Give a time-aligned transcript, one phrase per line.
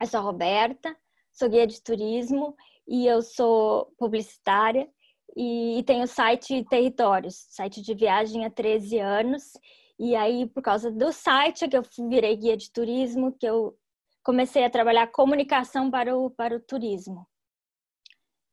[0.00, 0.96] Eu sou a Roberta,
[1.32, 2.56] sou guia de turismo
[2.86, 4.88] e eu sou publicitária
[5.36, 9.52] e, tenho o site Territórios, site de viagem há 13 anos.
[9.96, 13.76] E aí, por causa do site, é que eu virei guia de turismo, que eu
[14.24, 17.24] comecei a trabalhar comunicação para o, para o turismo.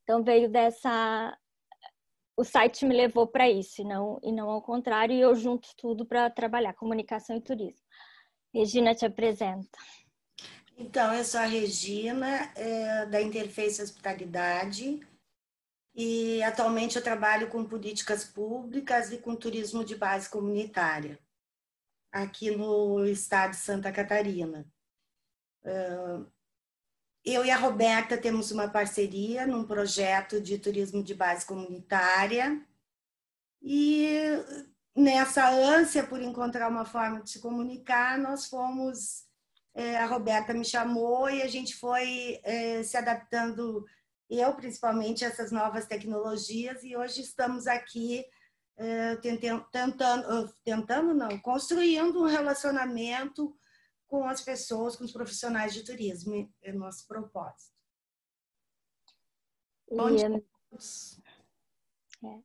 [0.04, 1.36] Então, veio dessa.
[2.38, 5.70] O site me levou para isso, e não, e não ao contrário, e eu junto
[5.78, 7.82] tudo para trabalhar comunicação e turismo.
[8.54, 9.78] Regina te apresenta.
[10.78, 15.00] Então, eu sou a Regina, é, da Interface Hospitalidade,
[15.94, 21.18] e atualmente eu trabalho com políticas públicas e com turismo de base comunitária,
[22.12, 24.68] aqui no estado de Santa Catarina.
[27.24, 32.62] Eu e a Roberta temos uma parceria num projeto de turismo de base comunitária,
[33.62, 34.10] e
[34.94, 39.25] nessa ânsia por encontrar uma forma de se comunicar, nós fomos
[39.76, 43.86] é, a Roberta me chamou e a gente foi é, se adaptando,
[44.30, 48.26] eu principalmente, a essas novas tecnologias, e hoje estamos aqui
[48.78, 53.54] é, tentando, tentando, tentando, não, construindo um relacionamento
[54.08, 57.76] com as pessoas, com os profissionais de turismo, é nosso propósito.
[59.92, 60.42] Bom dia
[62.24, 62.40] é.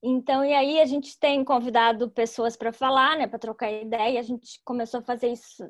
[0.00, 4.20] Então, e aí a gente tem convidado pessoas para falar, né, para trocar ideia.
[4.20, 5.68] A gente começou a fazer isso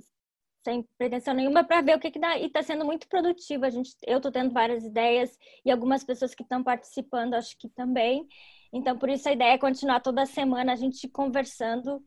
[0.69, 2.36] sem pretensão nenhuma para ver o que, que dá.
[2.36, 3.64] E está sendo muito produtivo.
[3.64, 7.70] A gente, eu estou tendo várias ideias e algumas pessoas que estão participando, acho que
[7.70, 8.27] também.
[8.70, 12.02] Então, por isso a ideia é continuar toda semana a gente conversando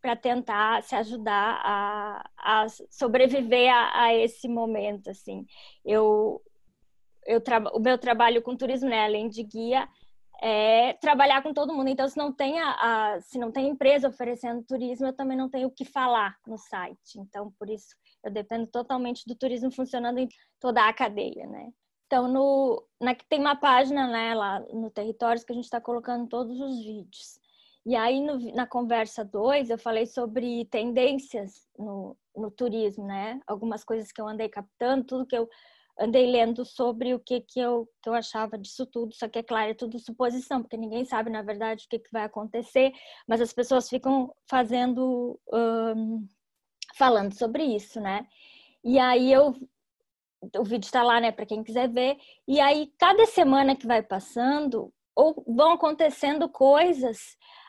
[0.00, 5.10] para tentar se ajudar a, a sobreviver a, a, esse momento.
[5.10, 5.44] Assim,
[5.84, 6.40] eu,
[7.26, 9.88] eu o meu trabalho com turismo, né, além de guia,
[10.40, 11.88] é trabalhar com todo mundo.
[11.88, 12.70] Então, se não tem a,
[13.14, 16.58] a, se não tem empresa oferecendo turismo, eu também não tenho o que falar no
[16.58, 17.18] site.
[17.18, 21.70] Então, por isso eu dependo totalmente do turismo funcionando em toda a cadeia, né?
[22.06, 26.28] Então, no, na, tem uma página né, lá no Territórios que a gente está colocando
[26.28, 27.40] todos os vídeos.
[27.86, 33.40] E aí, no, na conversa 2, eu falei sobre tendências no, no turismo, né?
[33.46, 35.48] Algumas coisas que eu andei captando, tudo que eu
[35.98, 39.42] andei lendo sobre o que, que, eu, que eu achava disso tudo, só que é
[39.42, 42.92] claro, é tudo suposição, porque ninguém sabe, na verdade, o que, que vai acontecer,
[43.28, 46.26] mas as pessoas ficam fazendo um,
[46.96, 48.26] falando sobre isso, né?
[48.82, 49.54] E aí eu
[50.58, 52.18] o vídeo está lá, né, para quem quiser ver.
[52.46, 57.18] E aí cada semana que vai passando, ou vão acontecendo coisas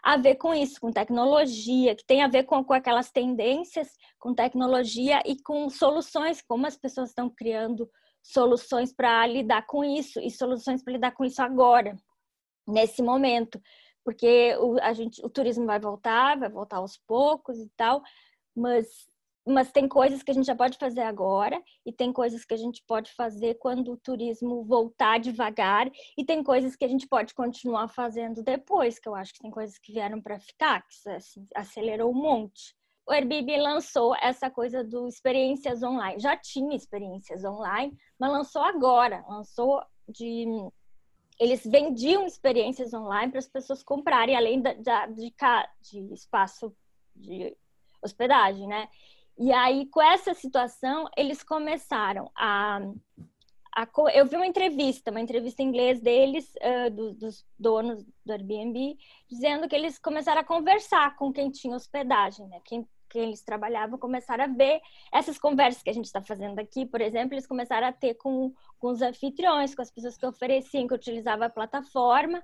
[0.03, 3.87] a ver com isso, com tecnologia, que tem a ver com, com aquelas tendências
[4.19, 7.87] com tecnologia e com soluções, como as pessoas estão criando
[8.23, 11.95] soluções para lidar com isso e soluções para lidar com isso agora,
[12.67, 13.61] nesse momento,
[14.03, 18.01] porque o, a gente, o turismo vai voltar, vai voltar aos poucos e tal,
[18.55, 18.87] mas
[19.45, 22.57] mas tem coisas que a gente já pode fazer agora e tem coisas que a
[22.57, 27.33] gente pode fazer quando o turismo voltar devagar e tem coisas que a gente pode
[27.33, 31.47] continuar fazendo depois, que eu acho que tem coisas que vieram para ficar, que assim,
[31.53, 32.75] acelerou um monte.
[33.07, 36.19] O Airbnb lançou essa coisa do experiências online.
[36.19, 39.79] Já tinha experiências online, mas lançou agora, lançou
[40.09, 40.47] de
[41.39, 44.73] eles vendiam experiências online para as pessoas comprarem além da,
[45.05, 45.33] de,
[45.81, 46.75] de espaço
[47.15, 47.55] de
[48.01, 48.87] hospedagem, né?
[49.37, 52.79] E aí, com essa situação, eles começaram a.
[53.75, 58.31] a eu vi uma entrevista, uma entrevista em inglês deles, uh, do, dos donos do
[58.31, 58.97] Airbnb,
[59.29, 62.61] dizendo que eles começaram a conversar com quem tinha hospedagem, né?
[62.63, 64.79] Quem, quem eles trabalhavam, começaram a ver
[65.11, 68.53] essas conversas que a gente está fazendo aqui, por exemplo, eles começaram a ter com,
[68.79, 72.41] com os anfitriões, com as pessoas que ofereciam, que utilizavam a plataforma.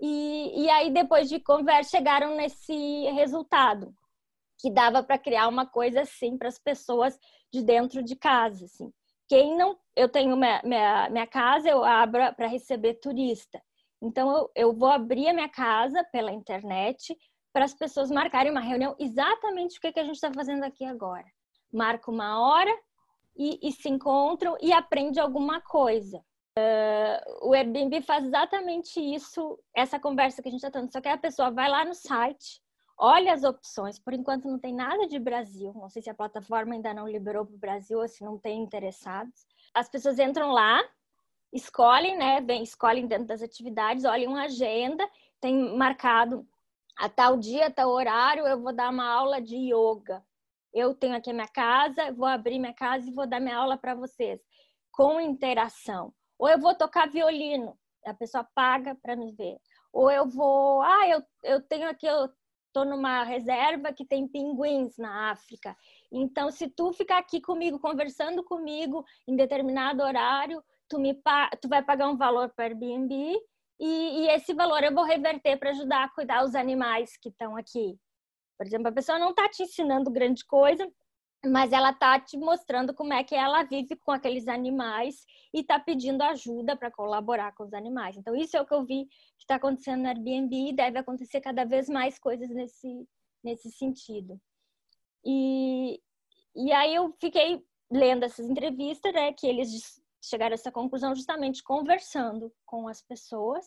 [0.00, 3.94] E, e aí, depois de conversa, chegaram nesse resultado
[4.64, 7.18] que dava para criar uma coisa assim para as pessoas
[7.52, 8.90] de dentro de casa, assim.
[9.28, 13.62] Quem não, eu tenho minha, minha, minha casa, eu abro para receber turista.
[14.00, 17.14] Então eu, eu vou abrir a minha casa pela internet
[17.52, 20.86] para as pessoas marcarem uma reunião exatamente o que, que a gente está fazendo aqui
[20.86, 21.26] agora.
[21.70, 22.74] Marca uma hora
[23.36, 26.24] e, e se encontram e aprende alguma coisa.
[26.58, 30.90] Uh, o Airbnb faz exatamente isso, essa conversa que a gente está tendo.
[30.90, 32.63] Só que a pessoa vai lá no site,
[32.98, 33.98] olha as opções.
[33.98, 35.72] Por enquanto não tem nada de Brasil.
[35.74, 38.62] Não sei se a plataforma ainda não liberou para o Brasil ou se não tem
[38.62, 39.46] interessados.
[39.74, 40.82] As pessoas entram lá,
[41.52, 42.40] escolhem, né?
[42.40, 45.08] Bem, escolhem dentro das atividades, olhem uma agenda,
[45.40, 46.46] tem marcado
[46.96, 50.24] a tal dia, a tal horário, eu vou dar uma aula de yoga.
[50.72, 53.76] Eu tenho aqui a minha casa, vou abrir minha casa e vou dar minha aula
[53.76, 54.40] para vocês,
[54.92, 56.12] com interação.
[56.38, 59.58] Ou eu vou tocar violino, a pessoa paga para me ver.
[59.92, 62.28] Ou eu vou, ah, eu, eu tenho aqui, eu
[62.74, 65.76] estou numa reserva que tem pinguins na África
[66.10, 71.14] Então, se tu ficar aqui comigo, conversando comigo em determinado horário, tu, me,
[71.62, 73.14] tu vai pagar um valor para Airbnb
[73.80, 77.56] e, e, esse valor eu vou reverter para ajudar a cuidar os animais que estão
[77.56, 77.96] aqui.
[78.56, 80.88] Por exemplo, a pessoa não está te ensinando grande coisa,
[81.46, 85.78] mas ela está te mostrando como é que ela vive com aqueles animais e está
[85.78, 88.16] pedindo ajuda para colaborar com os animais.
[88.16, 91.40] Então, isso é o que eu vi que está acontecendo no Airbnb e deve acontecer
[91.40, 93.08] cada vez mais coisas nesse,
[93.42, 94.40] nesse sentido.
[95.24, 96.00] E,
[96.54, 101.62] e aí eu fiquei lendo essas entrevistas, né, que eles chegaram a essa conclusão justamente
[101.62, 103.64] conversando com as pessoas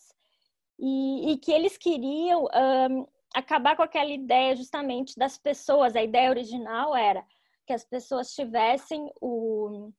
[0.79, 5.95] e, e que eles queriam um, acabar com aquela ideia justamente das pessoas.
[5.95, 7.23] A ideia original era
[7.67, 9.91] que as pessoas tivessem o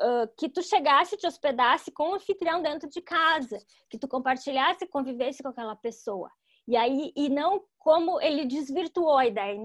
[0.00, 3.58] uh, que tu chegasse e te hospedasse com o anfitrião dentro de casa,
[3.90, 6.30] que tu compartilhasse e convivesse com aquela pessoa.
[6.66, 9.58] E aí, e não como ele desvirtuou a ideia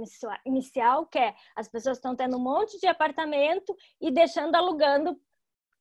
[0.46, 5.20] inicial, que é as pessoas estão tendo um monte de apartamento e deixando alugando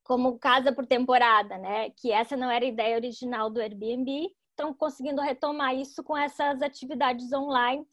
[0.02, 1.90] como casa por temporada, né?
[1.90, 4.30] Que essa não era a ideia original do Airbnb.
[4.50, 7.86] Estão conseguindo retomar isso com essas atividades online,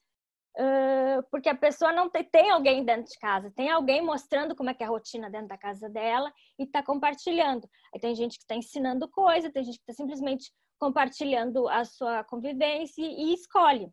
[1.31, 4.73] porque a pessoa não tem, tem alguém dentro de casa, tem alguém mostrando como é
[4.73, 7.69] que é a rotina dentro da casa dela e está compartilhando.
[7.93, 12.23] Aí tem gente que está ensinando coisa, tem gente que está simplesmente compartilhando a sua
[12.23, 13.91] convivência e escolhe.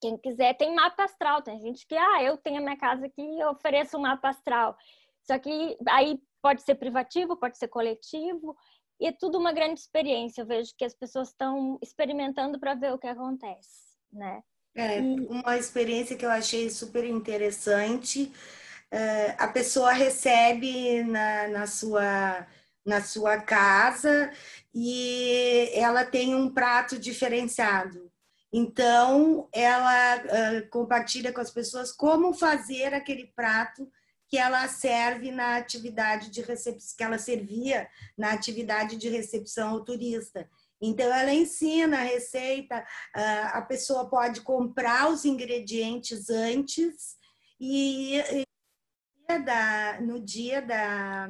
[0.00, 1.42] Quem quiser tem mapa astral.
[1.42, 4.76] Tem gente que, ah, eu tenho a minha casa aqui e ofereço um mapa astral.
[5.22, 8.56] Só que aí pode ser privativo, pode ser coletivo,
[9.00, 10.42] e é tudo uma grande experiência.
[10.42, 14.42] Eu vejo que as pessoas estão experimentando para ver o que acontece, né?
[14.80, 18.32] É, uma experiência que eu achei super interessante.
[18.90, 22.46] É, a pessoa recebe na, na sua
[22.86, 24.32] na sua casa
[24.74, 28.10] e ela tem um prato diferenciado.
[28.50, 33.86] Então, ela uh, compartilha com as pessoas como fazer aquele prato
[34.26, 39.84] que ela serve na atividade de recepção, que ela servia na atividade de recepção ao
[39.84, 40.48] turista.
[40.80, 42.80] Então, ela ensina a receita,
[43.16, 47.16] uh, a pessoa pode comprar os ingredientes antes
[47.60, 48.22] e,
[50.00, 51.28] no dia da,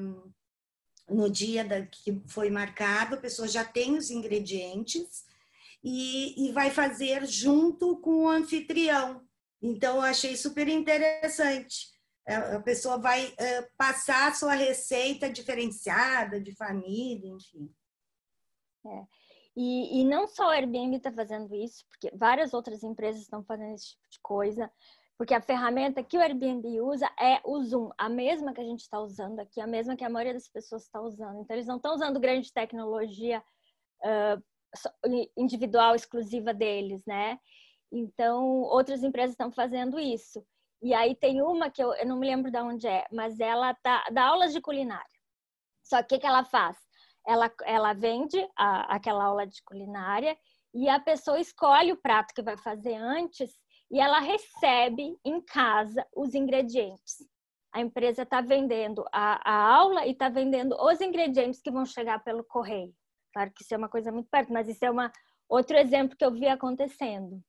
[1.08, 5.24] no dia da, que foi marcado, a pessoa já tem os ingredientes
[5.82, 9.26] e, e vai fazer junto com o anfitrião.
[9.62, 11.88] Então, eu achei super interessante.
[12.26, 17.74] É, a pessoa vai uh, passar a sua receita diferenciada de família, enfim.
[18.86, 19.17] É.
[19.60, 23.74] E, e não só o Airbnb está fazendo isso, porque várias outras empresas estão fazendo
[23.74, 24.70] esse tipo de coisa.
[25.16, 28.82] Porque a ferramenta que o Airbnb usa é o Zoom, a mesma que a gente
[28.82, 31.40] está usando aqui, a mesma que a maioria das pessoas está usando.
[31.40, 33.42] Então, eles não estão usando grande tecnologia
[34.04, 34.40] uh,
[35.36, 37.36] individual, exclusiva deles, né?
[37.90, 40.40] Então, outras empresas estão fazendo isso.
[40.80, 43.74] E aí tem uma que eu, eu não me lembro de onde é, mas ela
[43.74, 45.18] tá, dá aulas de culinária.
[45.82, 46.78] Só que o que ela faz?
[47.28, 50.34] Ela, ela vende a, aquela aula de culinária
[50.74, 53.50] e a pessoa escolhe o prato que vai fazer antes
[53.90, 57.16] e ela recebe em casa os ingredientes.
[57.72, 62.22] A empresa está vendendo a, a, aula e está vendendo os ingredientes que vão chegar
[62.24, 62.94] pelo correio.
[63.32, 65.12] Claro que isso é uma coisa muito perto, mas isso é uma,
[65.48, 67.42] outro exemplo que eu vi acontecendo.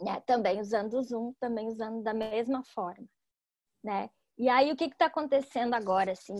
[0.00, 0.20] Né?
[0.26, 3.06] Também usando o Zoom, também usando da mesma forma.
[3.82, 4.10] Né?
[4.36, 6.12] E aí, o que está acontecendo agora?
[6.12, 6.36] Assim,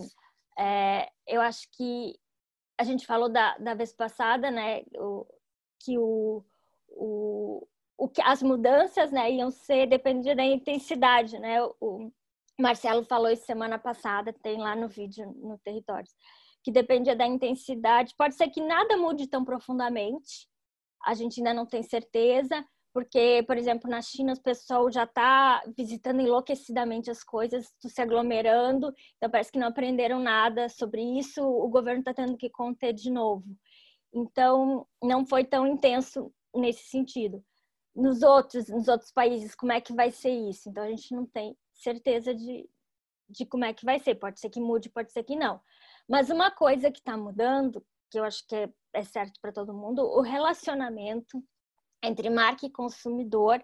[0.58, 2.14] é, eu acho que
[2.78, 5.26] a gente falou da, da vez passada, né, o,
[5.80, 6.44] que o,
[6.88, 7.66] o,
[7.96, 11.60] o que as mudanças, né, iam ser dependendo da intensidade, né?
[11.80, 12.10] O
[12.58, 16.14] Marcelo falou isso semana passada, tem lá no vídeo no Territórios,
[16.62, 18.14] que dependia da intensidade.
[18.16, 20.48] Pode ser que nada mude tão profundamente.
[21.04, 25.62] A gente ainda não tem certeza, porque, por exemplo, na China o pessoal já está
[25.76, 31.68] visitando enlouquecidamente as coisas, se aglomerando, então parece que não aprenderam nada sobre isso, o
[31.68, 33.44] governo está tendo que conter de novo.
[34.12, 37.44] Então, não foi tão intenso nesse sentido
[37.94, 40.68] nos outros, nos outros países, como é que vai ser isso.
[40.68, 42.68] Então, a gente não tem certeza de,
[43.28, 44.14] de como é que vai ser.
[44.14, 45.60] Pode ser que mude, pode ser que não.
[46.08, 49.74] Mas uma coisa que está mudando, que eu acho que é, é certo para todo
[49.74, 51.42] mundo, o relacionamento
[52.02, 53.62] entre marca e consumidor.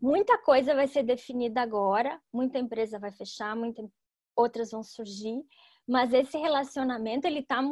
[0.00, 3.86] Muita coisa vai ser definida agora, muita empresa vai fechar, muitas
[4.36, 5.42] outras vão surgir,
[5.86, 7.62] mas esse relacionamento ele está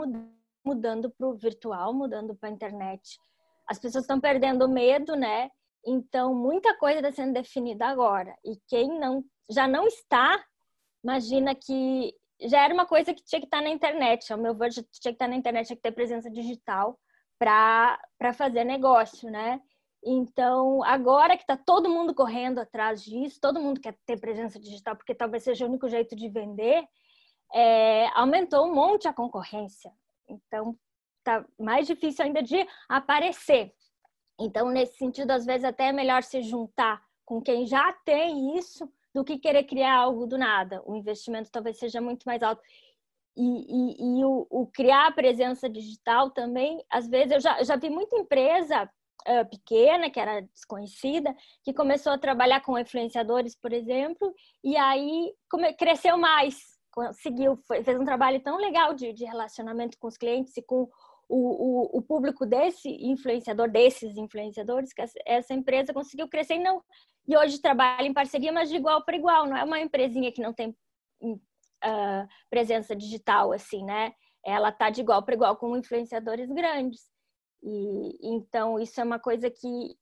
[0.65, 3.19] mudando para o virtual, mudando para a internet.
[3.67, 5.51] As pessoas estão perdendo medo, né?
[5.85, 8.37] Então, muita coisa está sendo definida agora.
[8.45, 10.43] E quem não já não está,
[11.03, 14.33] imagina que já era uma coisa que tinha que estar tá na internet.
[14.33, 16.99] Ao meu ver, tinha que estar tá na internet, tinha que ter presença digital
[17.39, 19.61] para fazer negócio, né?
[20.05, 24.97] Então, agora que está todo mundo correndo atrás disso, todo mundo quer ter presença digital,
[24.97, 26.85] porque talvez seja o único jeito de vender,
[27.55, 29.93] é, aumentou um monte a concorrência.
[30.29, 30.77] Então,
[31.23, 33.73] tá mais difícil ainda de aparecer.
[34.41, 38.91] Então, nesse sentido, às vezes até é melhor se juntar com quem já tem isso
[39.15, 40.83] do que querer criar algo do nada.
[40.85, 42.63] O investimento talvez seja muito mais alto.
[43.37, 47.77] E, e, e o, o, criar a presença digital também, às vezes, eu já, já
[47.77, 48.91] vi muita empresa
[49.29, 55.33] uh, pequena, que era desconhecida, que começou a trabalhar com influenciadores, por exemplo, e aí
[55.79, 60.57] cresceu mais, conseguiu, foi, fez um trabalho tão legal de, de relacionamento com os clientes
[60.57, 60.89] e com
[61.29, 66.83] o, o, o, público desse influenciador, desses influenciadores, que essa empresa conseguiu crescer e, não,
[67.27, 70.43] e hoje trabalha em parceria, mas de igual para igual, não é uma empresinha que
[70.43, 70.77] não tem
[71.23, 74.13] uh, presença digital, assim, né?
[74.45, 77.12] Ela está de igual para igual com influenciadores grandes.
[77.63, 79.97] E então isso é uma coisa que,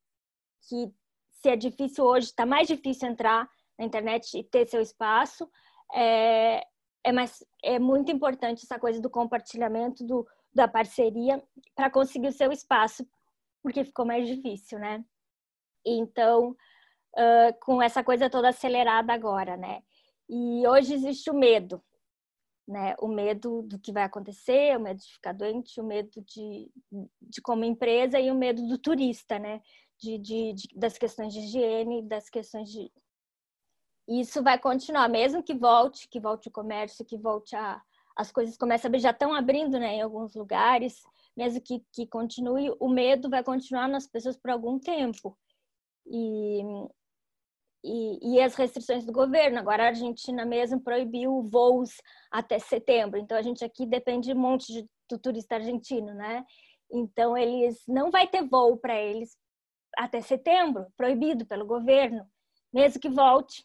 [0.68, 0.92] que
[1.30, 3.48] se é difícil hoje, está mais difícil entrar
[3.78, 5.48] na internet e ter seu espaço.
[5.94, 6.62] É,
[7.04, 11.42] é, mais, é muito importante essa coisa do compartilhamento, do, da parceria,
[11.74, 13.06] para conseguir o seu espaço,
[13.62, 15.04] porque ficou mais difícil, né?
[15.84, 16.50] Então,
[17.16, 19.82] uh, com essa coisa toda acelerada agora, né?
[20.28, 21.82] E hoje existe o medo,
[22.70, 22.94] né?
[23.00, 26.70] O medo do que vai acontecer, o medo de ficar doente, o medo de,
[27.20, 29.60] de como empresa e o medo do turista, né?
[30.00, 32.90] De, de, de, das questões de higiene, das questões de.
[34.08, 37.82] Isso vai continuar, mesmo que volte, que volte o comércio, que volte a.
[38.16, 41.02] As coisas começam a abrir, já estão abrindo né, em alguns lugares,
[41.36, 45.38] mesmo que, que continue, o medo vai continuar nas pessoas por algum tempo.
[46.06, 46.62] E,
[47.82, 49.58] e, e, as restrições do governo.
[49.58, 51.90] Agora a Argentina mesmo proibiu voos
[52.30, 53.18] até setembro.
[53.18, 56.44] Então a gente aqui depende um monte de, do turista argentino, né?
[56.92, 59.36] Então eles não vai ter voo para eles
[59.96, 62.26] até setembro, proibido pelo governo.
[62.72, 63.64] Mesmo que volte,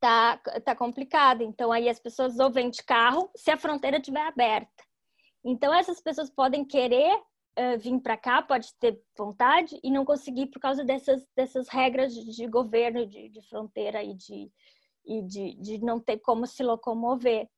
[0.00, 1.42] tá tá complicado.
[1.42, 4.84] Então aí as pessoas ou vêm de carro se a fronteira estiver aberta.
[5.44, 7.20] Então essas pessoas podem querer
[7.58, 12.14] uh, vir para cá, pode ter vontade e não conseguir por causa dessas, dessas regras
[12.14, 14.50] de, governo, de, de, fronteira e, de,
[15.04, 17.48] e de, de não ter como se locomover.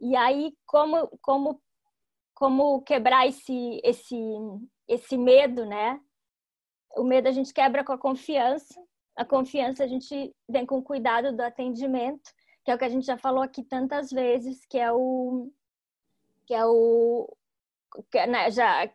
[0.00, 1.60] E aí, como, como,
[2.34, 4.16] como quebrar esse, esse,
[4.88, 6.00] esse medo, né?
[6.96, 8.80] O medo a gente quebra com a confiança.
[9.16, 12.30] A confiança a gente vem com cuidado do atendimento,
[12.64, 15.50] que é o que a gente já falou aqui tantas vezes, que é o
[16.46, 17.34] que é o
[18.10, 18.86] que, né, já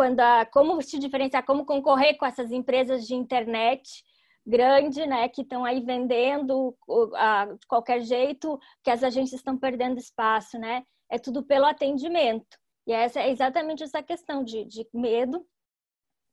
[0.00, 4.02] quando a, como se diferenciar, como concorrer com essas empresas de internet
[4.46, 6.74] grande, né, que estão aí vendendo
[7.14, 10.86] a, de qualquer jeito, que as agências estão perdendo espaço, né?
[11.10, 12.56] É tudo pelo atendimento.
[12.86, 15.46] E essa é exatamente essa questão de, de medo,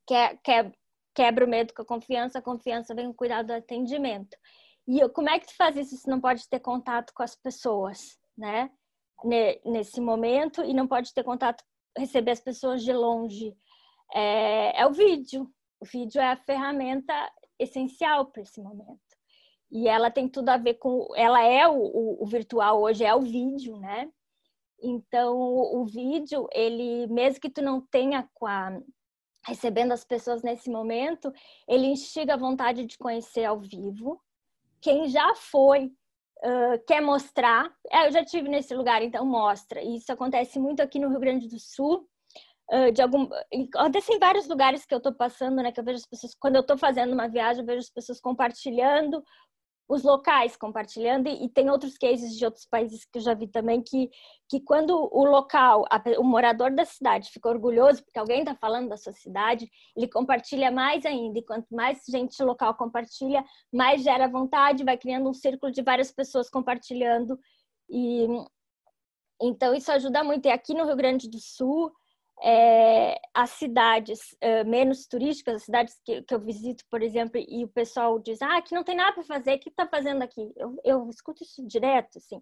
[0.08, 0.72] que, é, que é,
[1.14, 4.38] quebra o medo com a confiança, a confiança vem com o cuidado do atendimento.
[4.88, 8.18] E como é que tu faz isso se não pode ter contato com as pessoas,
[8.38, 8.72] né?
[9.66, 11.66] Nesse momento e não pode ter contato
[11.98, 13.56] receber as pessoas de longe
[14.14, 15.50] é, é o vídeo.
[15.80, 17.14] O vídeo é a ferramenta
[17.60, 19.00] essencial para esse momento.
[19.72, 21.08] E ela tem tudo a ver com.
[21.16, 24.10] Ela é o, o, o, virtual hoje, é o vídeo, né?
[24.82, 28.80] Então, o, o vídeo, ele, mesmo que tu não tenha com a,
[29.46, 31.32] recebendo as pessoas nesse momento,
[31.68, 34.22] ele instiga a vontade de conhecer ao vivo.
[34.80, 35.92] Quem já foi
[36.88, 37.72] quer mostrar.
[37.92, 39.82] É, eu já tive nesse lugar, então mostra.
[39.82, 42.08] Isso acontece muito aqui no Rio Grande do Sul.
[42.94, 43.30] De algum
[43.76, 45.72] acontece em vários lugares que eu estou passando, né?
[45.72, 48.20] Que eu vejo as pessoas quando eu estou fazendo uma viagem, eu vejo as pessoas
[48.20, 49.24] compartilhando
[49.88, 53.48] os locais compartilhando e, e, tem outros cases de outros países que eu já vi
[53.48, 54.10] também que
[54.50, 58.90] que quando o local a, o morador da cidade fica orgulhoso porque alguém está falando
[58.90, 64.28] da sua cidade ele compartilha mais ainda e quanto mais gente local compartilha mais gera
[64.28, 67.40] vontade vai criando um círculo de várias pessoas compartilhando
[67.90, 68.28] e
[69.42, 70.48] então isso ajuda muito.
[70.48, 71.92] E aqui no Rio Grande do Sul
[72.44, 77.64] é, as cidades é, menos turísticas, as cidades que, que, eu visito, por exemplo, e
[77.64, 80.52] o pessoal diz, ah, aqui não tem nada para fazer, o que está fazendo aqui?
[80.56, 82.42] Eu, eu escuto isso direto, assim.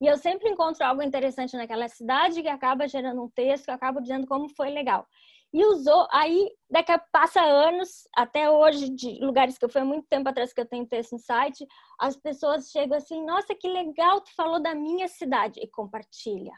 [0.00, 4.00] E eu sempre encontro algo interessante naquela cidade que acaba gerando um texto, que acaba
[4.00, 5.06] dizendo como foi legal.
[5.52, 10.06] E usou, aí daqui a passa anos, até hoje, de lugares que eu fui muito
[10.08, 11.64] tempo atrás que eu tenho texto no site,
[12.00, 16.52] as pessoas chegam assim, nossa, que legal, tu falou da minha cidade, e compartilha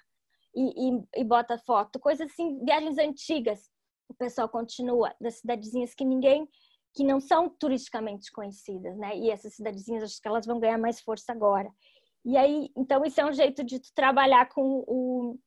[0.55, 3.71] e, e, e bota foto, coisas assim, viagens antigas.
[4.09, 6.49] O pessoal continua das cidadezinhas que ninguém,
[6.95, 9.17] que não são turisticamente conhecidas, né?
[9.17, 11.71] E essas cidadezinhas, acho que elas vão ganhar mais força agora.
[12.25, 15.39] E aí, então isso é um jeito de trabalhar com o,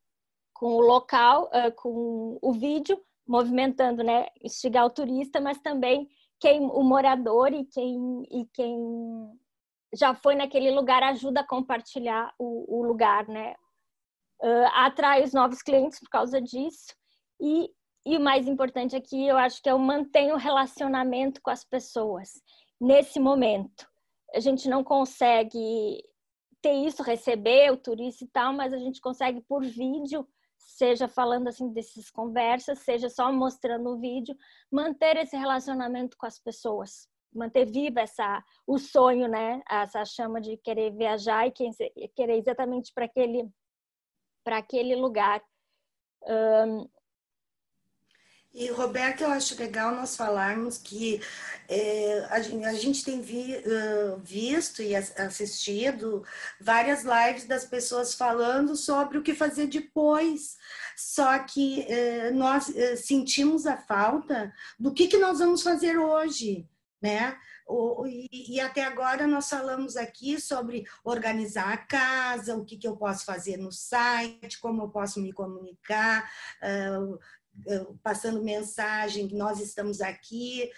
[0.53, 4.27] com o local, com o vídeo, movimentando, né?
[4.43, 6.08] Instigar o turista, mas também
[6.39, 8.75] quem o morador e quem e quem
[9.93, 13.55] já foi naquele lugar ajuda a compartilhar o, o lugar, né?
[14.41, 16.95] Uh, atrai os novos clientes por causa disso
[17.39, 17.69] e
[18.03, 21.63] e o mais importante aqui, eu acho que é o manter o relacionamento com as
[21.63, 22.31] pessoas
[22.79, 23.88] nesse momento.
[24.33, 26.03] A gente não consegue
[26.63, 30.27] ter isso, receber o turista e tal, mas a gente consegue por vídeo
[30.62, 34.36] seja falando assim dessas conversas, seja só mostrando o vídeo,
[34.71, 39.62] manter esse relacionamento com as pessoas, manter viva essa o sonho, né?
[39.69, 43.50] Essa chama de querer viajar e querer exatamente para aquele
[44.43, 45.41] para aquele lugar.
[46.24, 46.88] Um,
[48.53, 51.21] e, Roberto, eu acho legal nós falarmos que
[51.69, 56.25] é, a, gente, a, gente tem vi, uh, visto e assistido
[56.60, 60.57] várias lives das pessoas falando sobre o que fazer depois.
[60.98, 61.88] Só que
[62.33, 62.71] nós
[63.03, 66.69] sentimos a falta do que, que nós vamos fazer hoje,
[67.01, 67.36] né?
[68.07, 73.25] E, até agora nós falamos aqui sobre organizar a casa, o que, que eu posso
[73.25, 76.29] fazer no site, como eu posso me comunicar,
[76.61, 77.19] uh,
[77.67, 80.71] eh, passando mensagem que nós estamos aqui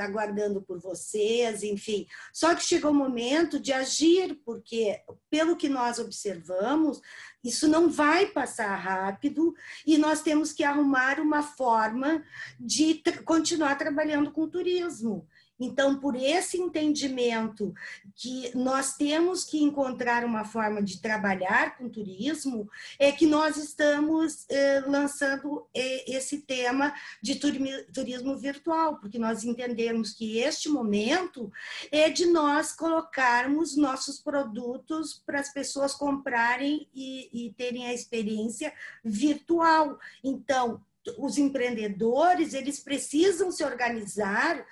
[0.00, 2.06] aguardando por vocês, enfim.
[2.32, 7.00] Só que chegou o momento de agir, porque pelo que nós observamos,
[7.42, 9.52] isso não vai passar rápido
[9.84, 12.24] e nós temos que arrumar uma forma
[12.58, 15.26] de continuar trabalhando com turismo.
[15.62, 17.72] Então, por esse entendimento
[18.16, 24.44] que nós temos que encontrar uma forma de trabalhar com turismo, é que nós estamos
[24.48, 26.92] eh, lançando eh, esse tema
[27.22, 31.50] de turismo virtual, porque nós entendemos que este momento
[31.92, 38.72] é de nós colocarmos nossos produtos para as pessoas comprarem e, e terem a experiência
[39.04, 39.98] virtual.
[40.24, 40.82] Então,
[41.18, 44.64] os empreendedores eles precisam se organizar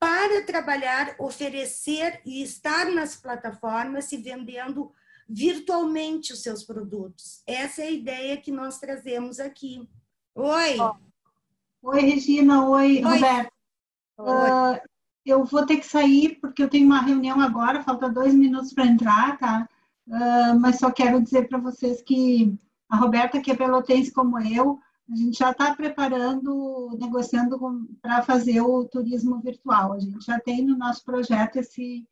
[0.00, 4.90] para trabalhar, oferecer e estar nas plataformas e vendendo
[5.28, 7.42] virtualmente os seus produtos.
[7.46, 9.86] Essa é a ideia que nós trazemos aqui.
[10.34, 10.76] Oi!
[11.82, 12.66] Oi, Regina.
[12.66, 13.02] Oi, Oi.
[13.02, 13.52] Roberto.
[14.18, 14.50] Oi.
[14.50, 14.80] Uh,
[15.24, 18.86] eu vou ter que sair porque eu tenho uma reunião agora, falta dois minutos para
[18.86, 19.68] entrar, tá?
[20.08, 24.80] Uh, mas só quero dizer para vocês que a Roberta, que é pelotense como eu,
[25.10, 27.58] a gente já está preparando, negociando
[28.00, 29.94] para fazer o turismo virtual.
[29.94, 32.06] A gente já tem no nosso projeto esse,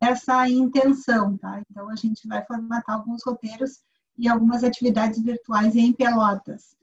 [0.00, 1.60] essa intenção, tá?
[1.68, 3.80] Então, a gente vai formatar alguns roteiros
[4.16, 6.76] e algumas atividades virtuais em Pelotas.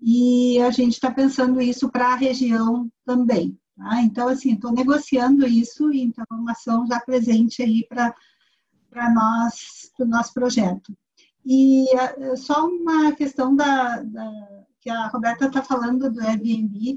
[0.00, 3.58] E a gente está pensando isso para a região também.
[3.76, 4.00] Tá?
[4.02, 8.14] Então, assim, estou negociando isso, então, uma ação já presente aí para
[9.12, 10.96] nós, o nosso projeto.
[11.44, 14.57] E uh, só uma questão da, da
[14.88, 16.96] que a Roberta está falando do Airbnb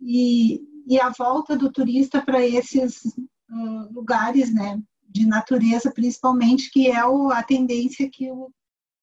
[0.00, 6.90] e, e a volta do turista para esses uh, lugares, né, de natureza, principalmente, que
[6.90, 8.50] é o, a tendência que o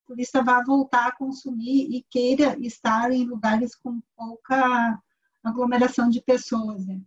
[0.06, 5.00] turista vai voltar a consumir e queira estar em lugares com pouca
[5.41, 6.86] aglomeração de pessoas.
[6.86, 7.00] Né?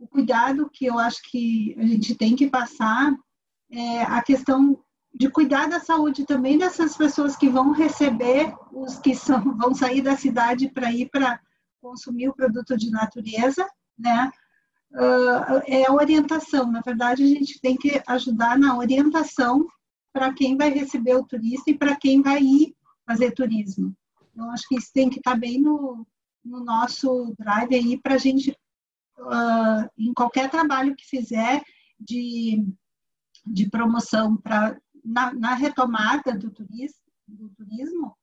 [0.00, 3.14] O cuidado que eu acho que a gente tem que passar
[3.70, 4.82] é a questão
[5.14, 10.00] de cuidar da saúde também dessas pessoas que vão receber, os que são, vão sair
[10.00, 11.40] da cidade para ir para
[11.80, 13.66] consumir o produto de natureza,
[13.98, 14.30] né?
[14.92, 16.70] Uh, é a orientação.
[16.70, 19.66] Na verdade, a gente tem que ajudar na orientação
[20.12, 23.94] para quem vai receber o turista e para quem vai ir fazer turismo.
[24.30, 26.06] Então, acho que isso tem que estar tá bem no,
[26.44, 28.50] no nosso drive aí para a gente,
[29.18, 31.62] uh, em qualquer trabalho que fizer
[31.98, 32.64] de,
[33.46, 38.16] de promoção para na, na retomada do turismo, do turismo,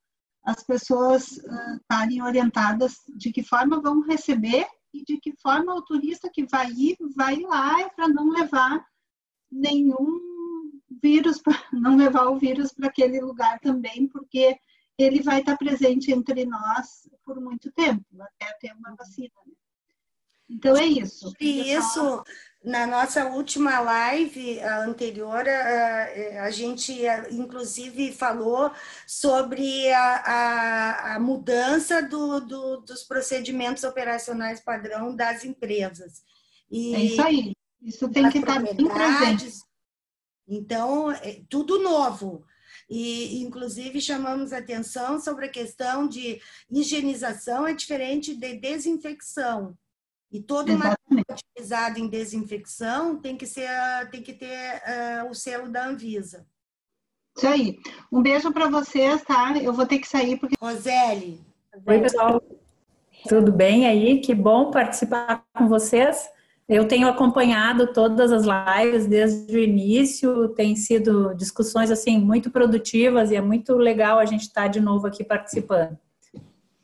[0.44, 1.38] as pessoas
[1.80, 6.46] estarem uh, orientadas de que forma vão receber e de que forma o turista que
[6.46, 8.84] vai ir, vai lá para não levar
[9.50, 10.30] nenhum
[11.02, 11.40] vírus,
[11.72, 14.58] não levar o vírus para aquele lugar também, porque
[14.98, 19.30] ele vai estar presente entre nós por muito tempo, até ter uma vacina.
[19.46, 19.52] Né?
[20.48, 21.32] Então é isso.
[21.40, 22.24] E isso,
[22.62, 26.94] na nossa última live anterior, a, a, gente
[27.30, 28.70] inclusive falou
[29.06, 36.22] sobre a, a, a mudança do, do, dos procedimentos operacionais padrão das empresas.
[36.70, 37.52] E é isso aí.
[37.82, 39.58] Isso tem que estar bem presente.
[40.46, 42.44] Então, é tudo novo.
[42.88, 49.78] E, inclusive, chamamos atenção sobre a questão de higienização é diferente de desinfecção.
[50.32, 50.96] E todo material
[51.30, 53.68] utilizado em desinfecção tem que, ser,
[54.10, 54.82] tem que ter
[55.24, 56.46] uh, o selo da Anvisa.
[57.36, 57.78] Isso aí.
[58.12, 59.52] Um beijo para vocês, tá?
[59.58, 60.56] Eu vou ter que sair porque.
[61.86, 62.42] Oi, pessoal.
[63.28, 64.20] Tudo bem aí?
[64.20, 66.28] Que bom participar com vocês.
[66.68, 73.32] Eu tenho acompanhado todas as lives desde o início, tem sido discussões assim muito produtivas
[73.32, 75.98] e é muito legal a gente estar de novo aqui participando.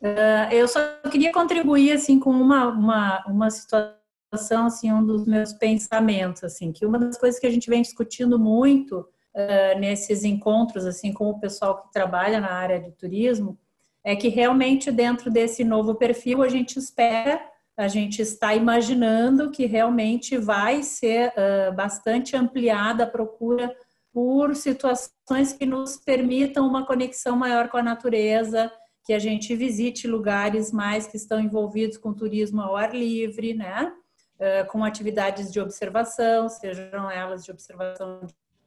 [0.06, 5.52] Uh, eu só queria contribuir assim com uma, uma, uma situação, assim, um dos meus
[5.52, 10.86] pensamentos, assim, que uma das coisas que a gente vem discutindo muito uh, nesses encontros,
[10.86, 13.58] assim, com o pessoal que trabalha na área de turismo,
[14.04, 17.40] é que realmente dentro desse novo perfil a gente espera,
[17.76, 23.74] a gente está imaginando que realmente vai ser uh, bastante ampliada a procura
[24.12, 28.70] por situações que nos permitam uma conexão maior com a natureza,
[29.06, 33.94] que a gente visite lugares mais que estão envolvidos com turismo ao ar livre, né?
[34.34, 38.26] Uh, com atividades de observação, sejam elas de observação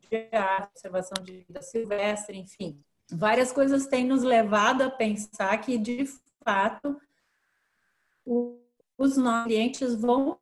[0.10, 2.82] de arte, observação de vida silvestre, enfim.
[3.12, 6.06] Várias coisas têm nos levado a pensar que, de
[6.42, 6.98] fato,
[8.98, 10.40] os nossos clientes vão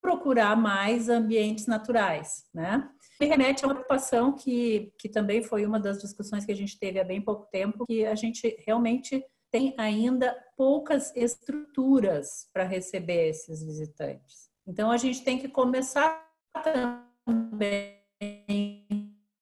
[0.00, 2.88] procurar mais ambientes naturais, né?
[3.20, 6.78] Me remete a uma preocupação que, que também foi uma das discussões que a gente
[6.78, 13.28] teve há bem pouco tempo, que a gente realmente tem ainda poucas estruturas para receber
[13.28, 14.48] esses visitantes.
[14.66, 16.24] Então, a gente tem que começar
[16.62, 18.00] também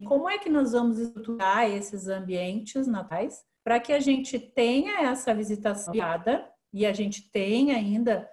[0.04, 5.34] como é que nós vamos estruturar esses ambientes natais para que a gente tenha essa
[5.34, 8.28] visitação guiada e a gente tenha ainda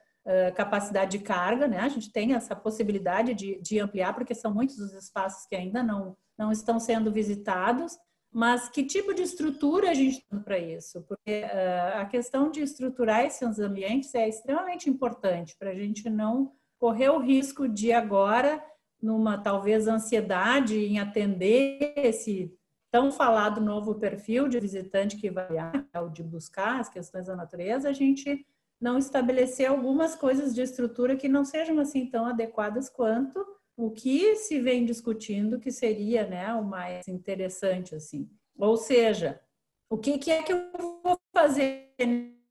[0.56, 1.80] capacidade de carga, né?
[1.80, 5.84] A gente tem essa possibilidade de, de ampliar, porque são muitos os espaços que ainda
[5.84, 7.98] não, não estão sendo visitados,
[8.36, 11.02] mas que tipo de estrutura a gente tem para isso?
[11.04, 16.52] Porque uh, a questão de estruturar esses ambientes é extremamente importante para a gente não
[16.78, 18.62] correr o risco de agora,
[19.02, 22.54] numa talvez ansiedade em atender esse
[22.92, 25.48] tão falado novo perfil de visitante que vai,
[25.94, 28.46] é o de buscar as questões da natureza, a gente
[28.86, 33.44] não estabelecer algumas coisas de estrutura que não sejam assim tão adequadas quanto
[33.76, 38.30] o que se vem discutindo que seria né, o mais interessante assim.
[38.56, 39.42] Ou seja,
[39.90, 40.72] o que, que é que eu
[41.04, 41.96] vou fazer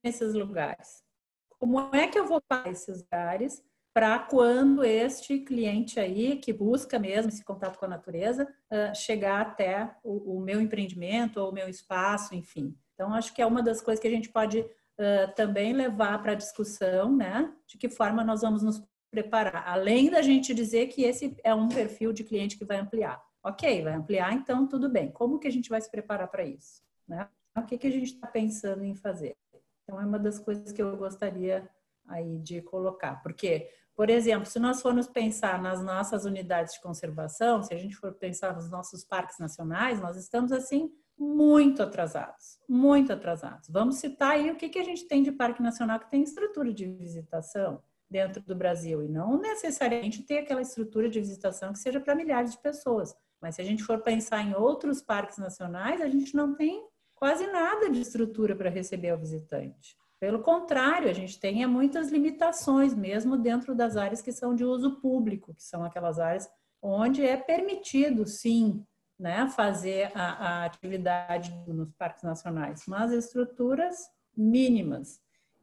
[0.03, 1.05] nesses lugares?
[1.49, 3.63] Como é que eu vou para esses lugares
[3.95, 8.53] para quando este cliente aí que busca mesmo esse contato com a natureza
[8.93, 12.77] chegar até o, o meu empreendimento ou o meu espaço, enfim.
[12.93, 14.67] Então acho que é uma das coisas que a gente pode
[14.99, 17.53] uh, também levar para a discussão, né?
[17.67, 19.69] De que forma nós vamos nos preparar.
[19.69, 23.23] Além da gente dizer que esse é um perfil de cliente que vai ampliar.
[23.43, 25.11] Ok, vai ampliar, então tudo bem.
[25.11, 26.83] Como que a gente vai se preparar para isso?
[27.07, 27.29] Né?
[27.57, 29.37] O que, que a gente está pensando em fazer?
[29.83, 31.69] Então, é uma das coisas que eu gostaria
[32.09, 33.23] aí de colocar.
[33.23, 37.95] Porque, por exemplo, se nós formos pensar nas nossas unidades de conservação, se a gente
[37.95, 43.69] for pensar nos nossos parques nacionais, nós estamos, assim, muito atrasados, muito atrasados.
[43.69, 46.73] Vamos citar aí o que, que a gente tem de parque nacional que tem estrutura
[46.73, 52.01] de visitação dentro do Brasil e não necessariamente ter aquela estrutura de visitação que seja
[52.01, 53.15] para milhares de pessoas.
[53.41, 57.47] Mas se a gente for pensar em outros parques nacionais, a gente não tem quase
[57.47, 59.97] nada de estrutura para receber o visitante.
[60.21, 65.01] Pelo contrário, a gente tem muitas limitações, mesmo dentro das áreas que são de uso
[65.01, 66.49] público, que são aquelas áreas
[66.81, 68.85] onde é permitido, sim,
[69.19, 75.21] né, fazer a, a atividade nos parques nacionais, mas estruturas mínimas.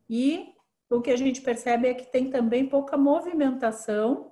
[0.09, 0.53] E
[0.89, 4.31] o que a gente percebe é que tem também pouca movimentação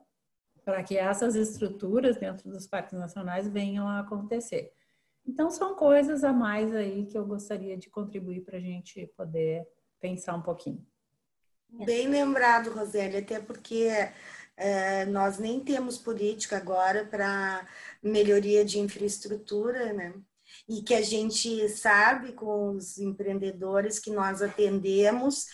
[0.64, 4.74] para que essas estruturas dentro dos parques nacionais venham a acontecer.
[5.26, 9.68] Então, são coisas a mais aí que eu gostaria de contribuir para a gente poder
[10.00, 10.86] pensar um pouquinho.
[11.86, 13.90] Bem lembrado, Rosélia, até porque
[15.08, 17.66] nós nem temos política agora para
[18.04, 20.14] melhoria de infraestrutura, né?
[20.68, 25.46] E que a gente sabe com os empreendedores que nós atendemos,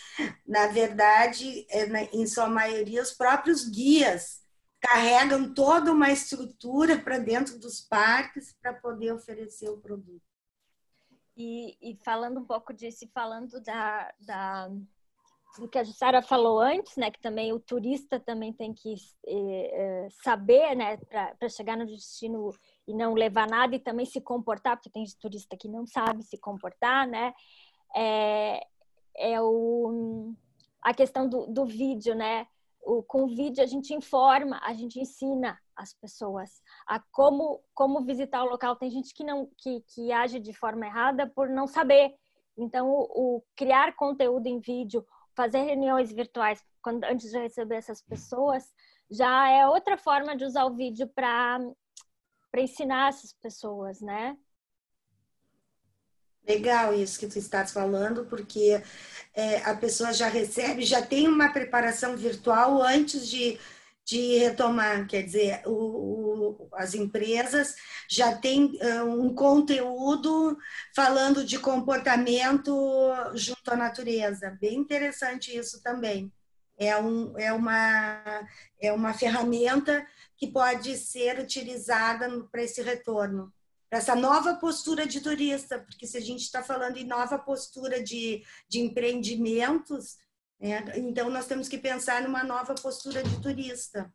[0.45, 4.41] na verdade, é, em sua maioria, os próprios guias
[4.79, 10.23] carregam toda uma estrutura para dentro dos parques para poder oferecer o produto.
[11.37, 14.69] E, e, falando um pouco disso, falando da, da
[15.59, 18.95] do que a Sara falou antes, né, que também o turista também tem que
[19.27, 22.51] eh, saber, né, para chegar no destino
[22.87, 26.37] e não levar nada e também se comportar, porque tem turista que não sabe se
[26.37, 27.33] comportar, né,
[27.95, 28.65] é,
[29.17, 30.33] é o,
[30.81, 32.47] a questão do, do vídeo, né,
[32.85, 38.05] o, com o vídeo a gente informa, a gente ensina as pessoas a como, como
[38.05, 38.75] visitar o local.
[38.75, 42.15] Tem gente que não que, que age de forma errada por não saber.
[42.57, 48.63] Então, o criar conteúdo em vídeo fazer reuniões virtuais quando, antes de receber essas pessoas
[49.09, 51.59] já é outra forma de usar o vídeo para
[52.57, 54.37] ensinar essas pessoas, né?
[56.47, 58.81] Legal isso que tu estás falando, porque
[59.33, 63.59] é, a pessoa já recebe, já tem uma preparação virtual antes de,
[64.03, 66.24] de retomar, quer dizer, o, o,
[66.73, 67.75] as empresas
[68.09, 70.57] já têm um conteúdo
[70.95, 72.73] falando de comportamento
[73.33, 74.57] junto à natureza.
[74.59, 76.31] Bem interessante isso também.
[76.77, 78.47] É, um, é, uma,
[78.81, 80.05] é uma ferramenta
[80.37, 83.53] que pode ser utilizada para esse retorno,
[83.89, 88.03] para essa nova postura de turista, porque se a gente está falando em nova postura
[88.03, 90.17] de, de empreendimentos,
[90.59, 94.11] é, então, nós temos que pensar numa nova postura de turista.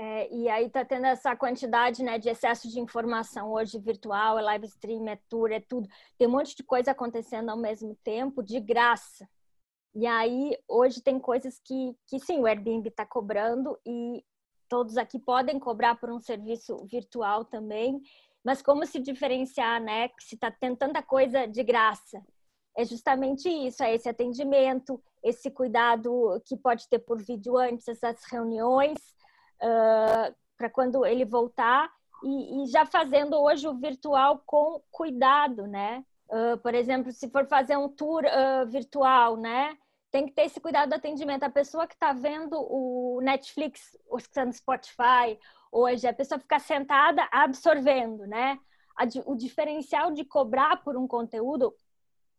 [0.00, 4.42] É, e aí está tendo essa quantidade né, de excesso de informação hoje virtual, é
[4.42, 5.88] live stream, é tour, é tudo.
[6.16, 9.28] Tem um monte de coisa acontecendo ao mesmo tempo, de graça.
[9.94, 14.24] E aí, hoje tem coisas que, que sim, o Airbnb está cobrando e
[14.68, 18.00] todos aqui podem cobrar por um serviço virtual também.
[18.44, 20.10] Mas como se diferenciar, né?
[20.20, 22.24] Se está tendo tanta coisa de graça
[22.78, 28.22] é justamente isso, é esse atendimento, esse cuidado que pode ter por vídeo antes, essas
[28.30, 28.96] reuniões,
[29.62, 31.90] uh, para quando ele voltar,
[32.22, 36.04] e, e, já fazendo hoje o virtual com cuidado, né?
[36.28, 39.76] Uh, por exemplo, se for fazer um tour uh, virtual, né?
[40.10, 41.44] Tem que ter esse cuidado do atendimento.
[41.44, 45.38] A pessoa que está vendo o Netflix, ou escutando Spotify,
[45.70, 48.58] hoje, a pessoa fica sentada absorvendo, né?
[49.26, 51.72] o diferencial de cobrar por um conteúdo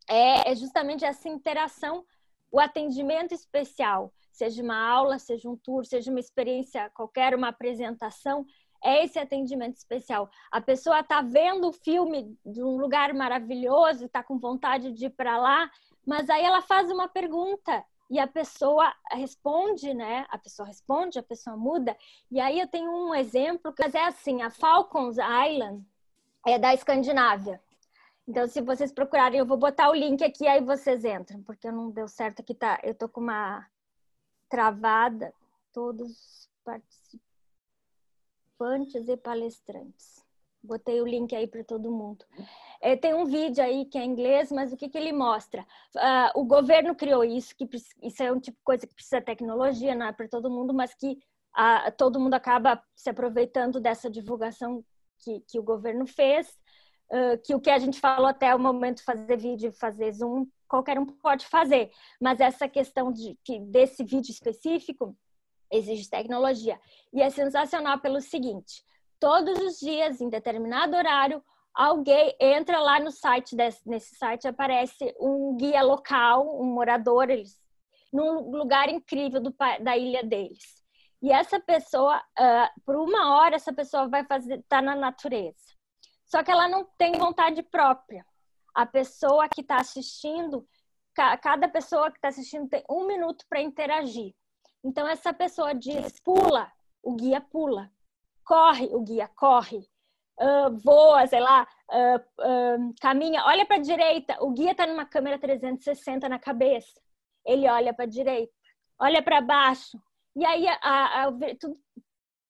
[0.08, 2.03] é, é justamente essa interação,
[2.51, 8.45] o atendimento especial, seja uma aula, seja um tour, seja uma experiência qualquer, uma apresentação,
[8.83, 10.29] é esse atendimento especial.
[10.51, 15.09] A pessoa está vendo o filme de um lugar maravilhoso, está com vontade de ir
[15.09, 15.69] para lá,
[16.05, 20.25] mas aí ela faz uma pergunta e a pessoa responde, né?
[20.29, 21.95] A pessoa responde, a pessoa muda.
[22.31, 25.85] E aí eu tenho um exemplo, mas é assim, a Falcons Island
[26.47, 27.62] é da Escandinávia.
[28.30, 31.89] Então, se vocês procurarem, eu vou botar o link aqui, aí vocês entram, porque não
[31.89, 32.80] deu certo aqui, tá?
[32.84, 33.68] Eu tô com uma
[34.48, 35.34] travada,
[35.74, 37.20] todos participantes
[39.08, 40.24] e palestrantes.
[40.62, 42.24] Botei o link aí para todo mundo.
[42.80, 45.65] É, tem um vídeo aí que é em inglês, mas o que, que ele mostra?
[45.96, 47.68] Uh, o governo criou isso, que
[48.04, 50.72] isso é um tipo de coisa que precisa de tecnologia, não é para todo mundo,
[50.72, 51.18] mas que
[51.58, 54.86] uh, todo mundo acaba se aproveitando dessa divulgação
[55.18, 56.56] que, que o governo fez
[57.43, 61.06] que o que a gente falou até o momento fazer vídeo, fazer zoom, qualquer um
[61.06, 61.91] pode fazer.
[62.22, 65.15] Mas essa questão de que desse vídeo específico
[65.72, 66.80] exige tecnologia.
[67.13, 68.84] E é sensacional pelo seguinte:
[69.19, 71.43] todos os dias, em determinado horário,
[71.74, 77.58] alguém entra lá no site desse, nesse site aparece um guia local, um morador, eles
[78.12, 80.80] num lugar incrível do, da ilha deles.
[81.22, 85.79] E essa pessoa, uh, por uma hora, essa pessoa vai fazer, tá na natureza.
[86.30, 88.26] Só que ela não tem vontade própria.
[88.74, 90.65] A pessoa que está assistindo,
[91.42, 94.36] cada pessoa que está assistindo tem um minuto para interagir.
[94.84, 97.92] Então, essa pessoa diz: pula, o guia pula.
[98.46, 99.89] Corre, o guia corre.
[100.39, 104.38] Uh, voa, sei lá, uh, uh, caminha, olha para a direita.
[104.42, 107.02] O guia está numa câmera 360 na cabeça.
[107.46, 108.54] Ele olha para a direita,
[108.98, 110.02] olha para baixo.
[110.36, 111.78] E aí a, a, tudo,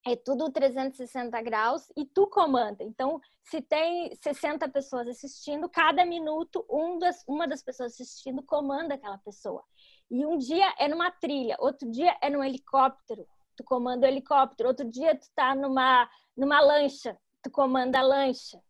[0.05, 2.83] é tudo 360 graus e tu comanda.
[2.83, 8.95] Então, se tem 60 pessoas assistindo, cada minuto um das, uma das pessoas assistindo comanda
[8.95, 9.63] aquela pessoa.
[10.09, 14.69] E um dia é numa trilha, outro dia é num helicóptero, tu comanda o helicóptero,
[14.69, 18.61] outro dia tu tá numa, numa lancha, tu comanda a lancha.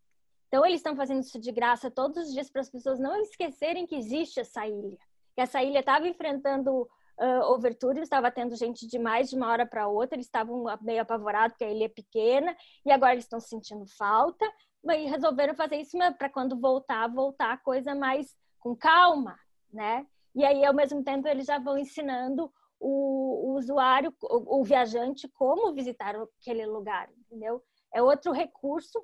[0.47, 3.85] Então, eles estão fazendo isso de graça todos os dias para as pessoas não esquecerem
[3.85, 4.97] que existe essa ilha.
[5.35, 6.89] Que essa ilha estava enfrentando
[7.19, 11.53] uh, overture, estava tendo gente demais de uma hora para outra, eles estavam meio apavorados
[11.53, 12.55] porque a ilha é pequena
[12.85, 14.45] e agora eles estão sentindo falta,
[14.83, 19.37] e resolveram fazer isso para quando voltar, voltar a coisa mais com calma,
[19.71, 20.05] né?
[20.33, 25.27] E aí, ao mesmo tempo, eles já vão ensinando o, o usuário, o, o viajante,
[25.27, 27.61] como visitar aquele lugar, entendeu?
[27.93, 29.03] É outro recurso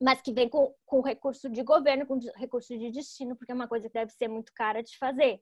[0.00, 3.66] mas que vem com, com recurso de governo, com recurso de destino, porque é uma
[3.66, 5.40] coisa que deve ser muito cara de fazer.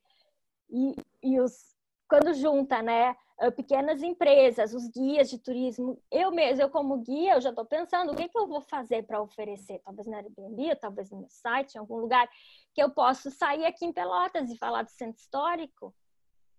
[0.71, 1.76] E, e os,
[2.09, 7.35] quando junta, né, ah, pequenas empresas, os guias de turismo, eu mesmo, eu como guia,
[7.35, 10.75] eu já estou pensando o que, que eu vou fazer para oferecer, talvez na Airbnb,
[10.77, 12.29] talvez no meu site, em algum lugar
[12.75, 15.95] que eu possa sair aqui em Pelotas e falar do centro histórico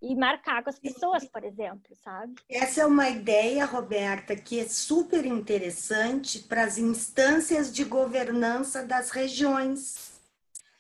[0.02, 2.36] e marcar com as pessoas, por exemplo, sabe?
[2.48, 9.10] Essa é uma ideia, Roberta, que é super interessante para as instâncias de governança das
[9.10, 10.22] regiões.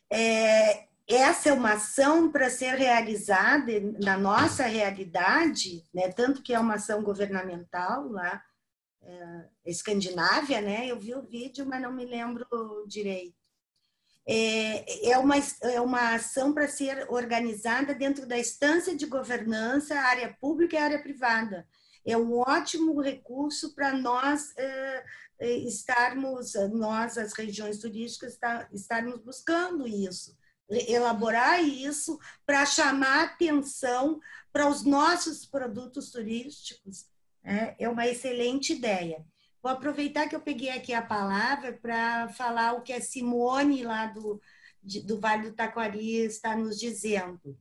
[0.09, 3.71] É, essa é uma ação para ser realizada
[4.03, 6.09] na nossa realidade, né?
[6.09, 8.43] tanto que é uma ação governamental lá,
[9.01, 10.85] é, Escandinávia, né?
[10.87, 12.45] Eu vi o vídeo, mas não me lembro
[12.87, 13.37] direito.
[14.27, 20.35] É, é, uma, é uma ação para ser organizada dentro da instância de governança, área
[20.41, 21.65] pública e área privada.
[22.05, 25.05] é um ótimo recurso para nós eh,
[25.39, 30.35] estarmos, nós, as regiões turísticas, está, estarmos buscando isso,
[30.69, 34.19] elaborar isso para chamar atenção
[34.51, 37.05] para os nossos produtos turísticos.
[37.43, 39.25] É, é uma excelente ideia.
[39.61, 44.07] Vou aproveitar que eu peguei aqui a palavra para falar o que a Simone, lá
[44.07, 44.41] do,
[45.05, 47.57] do Vale do Taquari, está nos dizendo.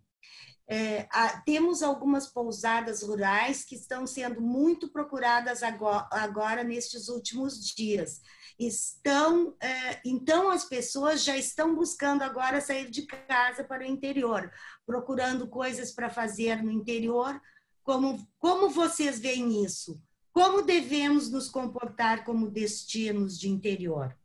[0.68, 7.72] É, a, temos algumas pousadas rurais que estão sendo muito procuradas agora, agora nestes últimos
[7.74, 8.20] dias.
[8.58, 14.50] Estão, é, então as pessoas já estão buscando agora sair de casa para o interior,
[14.86, 17.40] procurando coisas para fazer no interior.
[17.82, 20.00] Como, como vocês veem isso?
[20.32, 24.16] Como devemos nos comportar como destinos de interior?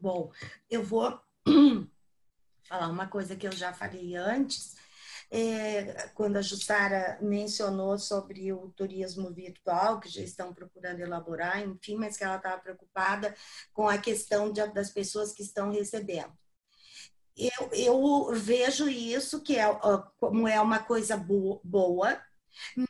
[0.00, 0.32] Bom,
[0.70, 1.20] eu vou
[2.64, 4.76] falar uma coisa que eu já falei antes,
[5.30, 11.94] é, quando a Jussara mencionou sobre o turismo virtual, que já estão procurando elaborar, enfim,
[11.96, 13.34] mas que ela estava preocupada
[13.72, 16.32] com a questão de, das pessoas que estão recebendo.
[17.36, 19.64] Eu, eu vejo isso que é
[20.18, 22.20] como é uma coisa boa,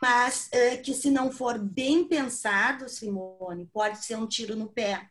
[0.00, 5.08] mas é, que se não for bem pensado, Simone, pode ser um tiro no pé,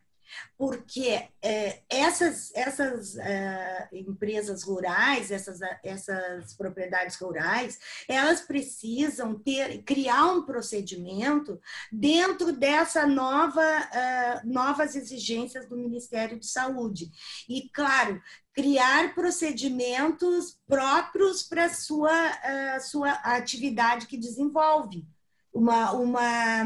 [0.56, 10.26] porque é, essas, essas é, empresas rurais, essas, essas propriedades rurais, elas precisam ter, criar
[10.32, 17.10] um procedimento dentro dessa nova, é, novas exigências do Ministério de Saúde.
[17.48, 18.20] E, claro,
[18.54, 25.06] criar procedimentos próprios para a sua, uh, sua atividade que desenvolve.
[25.52, 26.64] Uma, uma,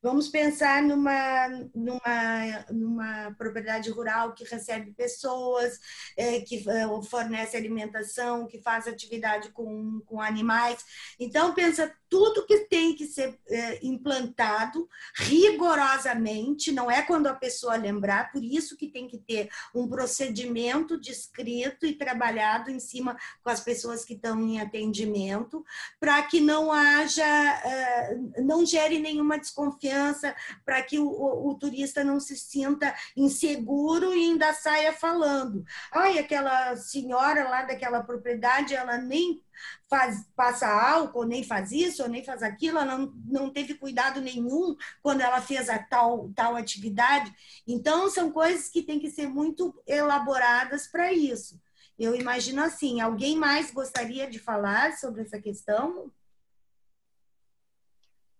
[0.00, 5.78] vamos pensar numa, numa, numa propriedade rural que recebe pessoas,
[6.16, 10.84] é, que é, fornece alimentação, que faz atividade com, com animais.
[11.18, 17.76] Então, pensa tudo que tem que ser é, implantado rigorosamente, não é quando a pessoa
[17.76, 23.50] lembrar, por isso que tem que ter um procedimento descrito e trabalhado em cima com
[23.50, 25.64] as pessoas que estão em atendimento,
[26.00, 32.04] para que não haja, é, não gere nenhuma desconfiança, para que o, o, o, turista
[32.04, 35.64] não se sinta inseguro e ainda saia falando.
[35.92, 39.42] Ai, aquela senhora lá daquela propriedade, ela nem
[39.88, 44.76] faz, passa álcool, nem faz isso, nem faz aquilo, ela não, não teve cuidado nenhum
[45.02, 47.32] quando ela fez a tal, tal atividade.
[47.66, 51.60] Então, são coisas que têm que ser muito elaboradas para isso.
[51.98, 56.10] Eu imagino assim, alguém mais gostaria de falar sobre essa questão?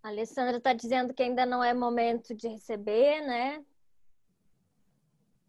[0.03, 3.65] A Alessandra está dizendo que ainda não é momento de receber, né?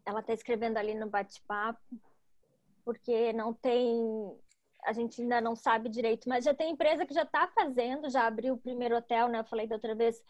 [0.04, 1.80] Ela está escrevendo ali no bate-papo,
[2.84, 4.36] porque não tem
[4.84, 8.26] a gente ainda não sabe direito, mas já tem empresa que já está fazendo, já
[8.26, 9.38] abriu o primeiro hotel, né?
[9.38, 10.20] Eu falei da outra vez,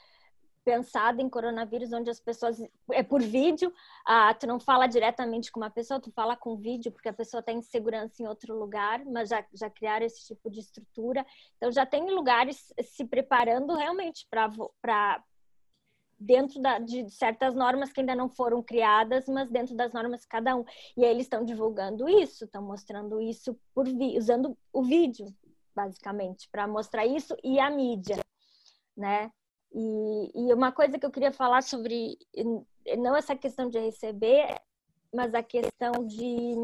[0.64, 3.72] pensado em coronavírus, onde as pessoas é por vídeo,
[4.06, 7.42] ah, tu não fala diretamente com uma pessoa, tu fala com vídeo, porque a pessoa
[7.42, 11.26] tem segurança em outro lugar, mas já, já criaram esse tipo de estrutura.
[11.56, 15.22] Então já tem lugares se preparando realmente para
[16.18, 20.54] dentro da, de certas normas que ainda não foram criadas, mas dentro das normas cada
[20.56, 20.64] um.
[20.96, 25.26] E aí eles estão divulgando isso, estão mostrando isso por usando o vídeo,
[25.74, 28.20] basicamente, para mostrar isso e a mídia,
[28.96, 29.32] né?
[29.74, 32.18] E, e uma coisa que eu queria falar sobre
[32.98, 34.60] não essa questão de receber,
[35.12, 36.54] mas a questão de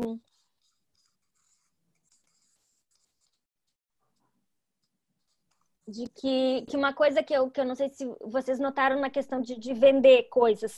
[5.89, 9.09] de que, que uma coisa que eu, que eu não sei se vocês notaram na
[9.09, 10.77] questão de, de vender coisas,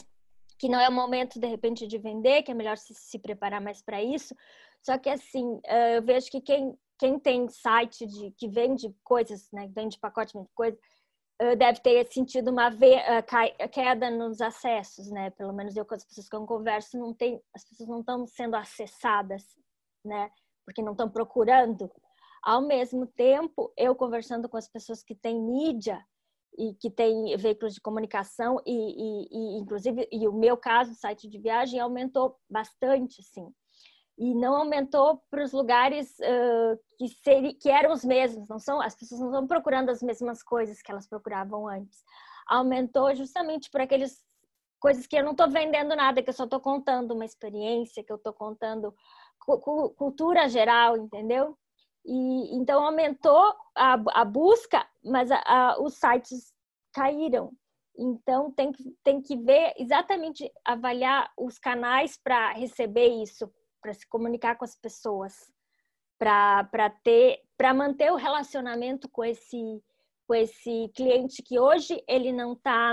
[0.56, 3.60] que não é o momento, de repente, de vender, que é melhor se, se preparar
[3.60, 4.34] mais para isso.
[4.82, 9.50] Só que, assim, eh, eu vejo que quem, quem tem site de, que vende coisas,
[9.52, 10.99] né, vende pacote de coisas, eh,
[11.56, 15.30] deve ter sentido uma eh, queda nos acessos, né?
[15.30, 18.26] Pelo menos eu com as pessoas que eu converso, não tem, as pessoas não estão
[18.26, 19.44] sendo acessadas,
[20.04, 20.30] né?
[20.66, 21.90] Porque não estão procurando
[22.42, 26.04] ao mesmo tempo, eu conversando com as pessoas que têm mídia
[26.58, 31.28] e que têm veículos de comunicação e, e, e inclusive e o meu caso, site
[31.28, 33.52] de viagem aumentou bastante, sim.
[34.20, 38.78] E não aumentou para os lugares uh, que, que eram os mesmos, não são?
[38.78, 42.04] As pessoas não estão procurando as mesmas coisas que elas procuravam antes.
[42.46, 44.22] Aumentou justamente por aqueles
[44.78, 48.12] coisas que eu não estou vendendo nada, que eu só estou contando uma experiência, que
[48.12, 48.94] eu estou contando
[49.96, 51.56] cultura geral, entendeu?
[52.04, 56.52] E então aumentou a, a busca, mas a, a, os sites
[56.92, 57.52] caíram.
[57.96, 63.50] Então tem que, tem que ver exatamente avaliar os canais para receber isso,
[63.80, 65.52] para se comunicar com as pessoas,
[66.18, 69.82] para ter para manter o relacionamento com esse
[70.26, 72.92] com esse cliente que hoje ele não está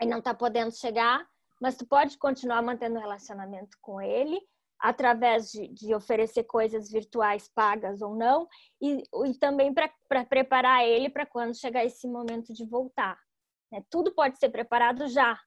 [0.00, 1.26] ele não tá podendo chegar,
[1.60, 4.40] mas tu pode continuar mantendo relacionamento com ele
[4.78, 8.46] através de, de oferecer coisas virtuais pagas ou não,
[8.80, 9.90] e, e também para
[10.26, 13.18] preparar ele para quando chegar esse momento de voltar.
[13.72, 13.82] Né?
[13.90, 15.38] Tudo pode ser preparado já,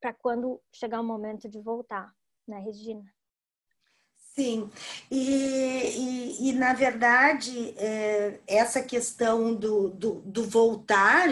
[0.00, 2.12] para quando chegar o momento de voltar,
[2.46, 3.04] né, Regina?
[4.34, 4.70] Sim,
[5.10, 11.28] e, e, e, na verdade, é, essa questão do, do, do voltar,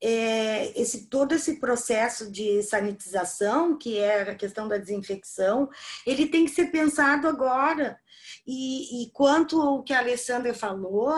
[0.00, 5.68] é, esse, todo esse processo de sanitização, que é a questão da desinfecção,
[6.06, 7.98] ele tem que ser pensado agora.
[8.46, 11.12] E, e quanto ao que a Alessandra falou,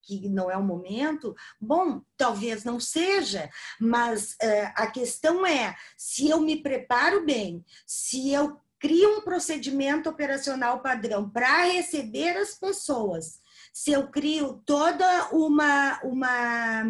[0.00, 3.50] que não é o momento, bom, talvez não seja,
[3.80, 10.10] mas é, a questão é: se eu me preparo bem, se eu cria um procedimento
[10.10, 13.40] operacional padrão para receber as pessoas,
[13.72, 16.82] se eu crio toda uma, uma,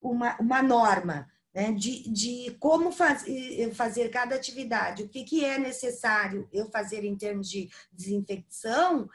[0.00, 3.24] uma, uma norma né, de, de como faz,
[3.74, 9.10] fazer cada atividade, o que, que é necessário eu fazer em termos de desinfecção,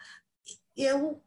[0.75, 1.23] eu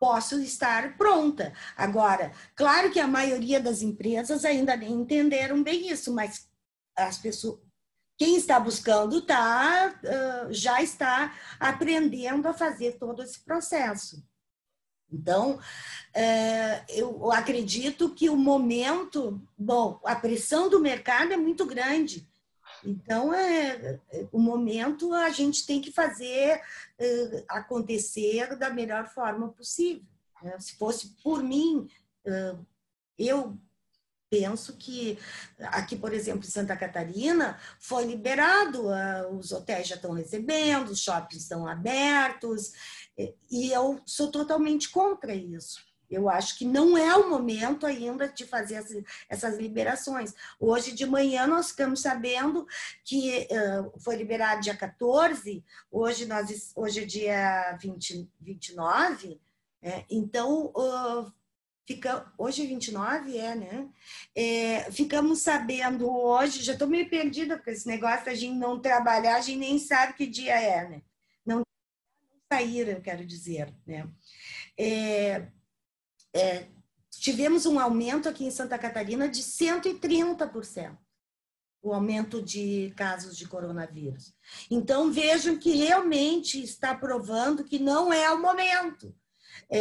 [0.00, 1.52] posso estar pronta.
[1.76, 6.50] Agora, claro que a maioria das empresas ainda nem entenderam bem isso, mas
[6.96, 7.69] as pessoas,
[8.20, 9.98] quem está buscando tá,
[10.50, 14.22] já está aprendendo a fazer todo esse processo.
[15.10, 15.58] Então,
[16.90, 22.28] eu acredito que o momento, bom, a pressão do mercado é muito grande.
[22.84, 23.98] Então, é,
[24.30, 26.60] o momento a gente tem que fazer
[27.48, 30.04] acontecer da melhor forma possível.
[30.42, 30.60] Né?
[30.60, 31.88] Se fosse por mim,
[33.18, 33.58] eu
[34.30, 35.18] penso que
[35.58, 41.00] aqui, por exemplo, em Santa Catarina, foi liberado, ah, os hotéis já estão recebendo, os
[41.00, 42.72] shoppings estão abertos,
[43.50, 45.90] e eu sou totalmente contra isso.
[46.10, 48.84] Eu acho que não é o momento ainda de fazer
[49.28, 50.34] essas liberações.
[50.58, 52.66] Hoje de manhã nós ficamos sabendo
[53.04, 59.40] que uh, foi liberado dia 14, hoje, nós, hoje é dia 20, 29,
[59.82, 61.32] é, então uh,
[61.90, 63.88] Fica, hoje é 29, é, né?
[64.32, 69.34] É, ficamos sabendo hoje, já estou meio perdida com esse negócio da gente não trabalhar,
[69.34, 71.02] a gente nem sabe que dia é, né?
[71.44, 71.62] Não,
[72.52, 74.08] sair, eu quero dizer, né?
[74.78, 75.48] É,
[76.32, 76.68] é,
[77.10, 80.96] tivemos um aumento aqui em Santa Catarina de 130%,
[81.82, 84.32] o aumento de casos de coronavírus.
[84.70, 89.19] Então, vejam que realmente está provando que não é o momento é,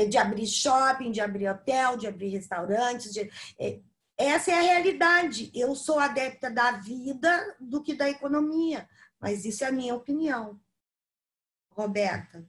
[0.10, 3.14] de abrir shopping, de abrir hotel, de abrir restaurantes.
[3.14, 3.80] De, é,
[4.18, 5.52] essa é a realidade.
[5.54, 8.88] Eu sou adepta da vida do que da economia,
[9.20, 10.60] mas isso é a minha opinião.
[11.72, 12.46] Roberta.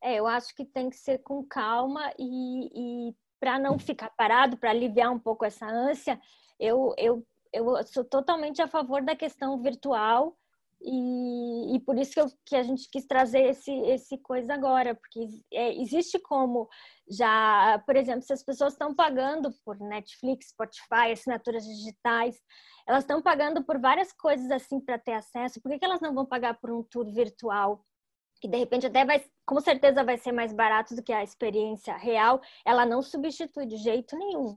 [0.00, 4.56] É, eu acho que tem que ser com calma e, e para não ficar parado,
[4.56, 6.20] para aliviar um pouco essa ânsia,
[6.58, 10.38] eu, eu, eu sou totalmente a favor da questão virtual
[10.82, 14.94] e, e por isso que, eu, que, a gente quis trazer esse, esse coisa agora,
[14.94, 16.68] porque é, existe como
[17.10, 22.36] já, por exemplo, se as pessoas estão pagando por Netflix, Spotify, assinaturas digitais,
[22.88, 26.14] elas estão pagando por várias coisas assim para ter acesso, por que, que elas não
[26.14, 27.84] vão pagar por um tour virtual?
[28.40, 31.94] que de repente até vai, com certeza vai ser mais barato do que a experiência
[31.96, 34.56] real, ela não substitui de jeito nenhum.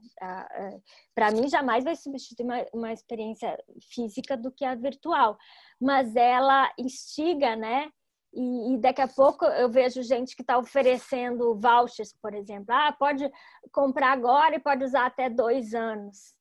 [1.14, 3.56] Para mim, jamais vai substituir uma, uma, experiência
[3.92, 5.36] física do que a virtual,
[5.84, 7.90] mas ela instiga, né?
[8.32, 12.74] E, e daqui a pouco eu vejo gente que está oferecendo vouchers, por exemplo.
[12.74, 13.30] Ah, pode
[13.70, 16.34] comprar agora e pode usar até dois anos.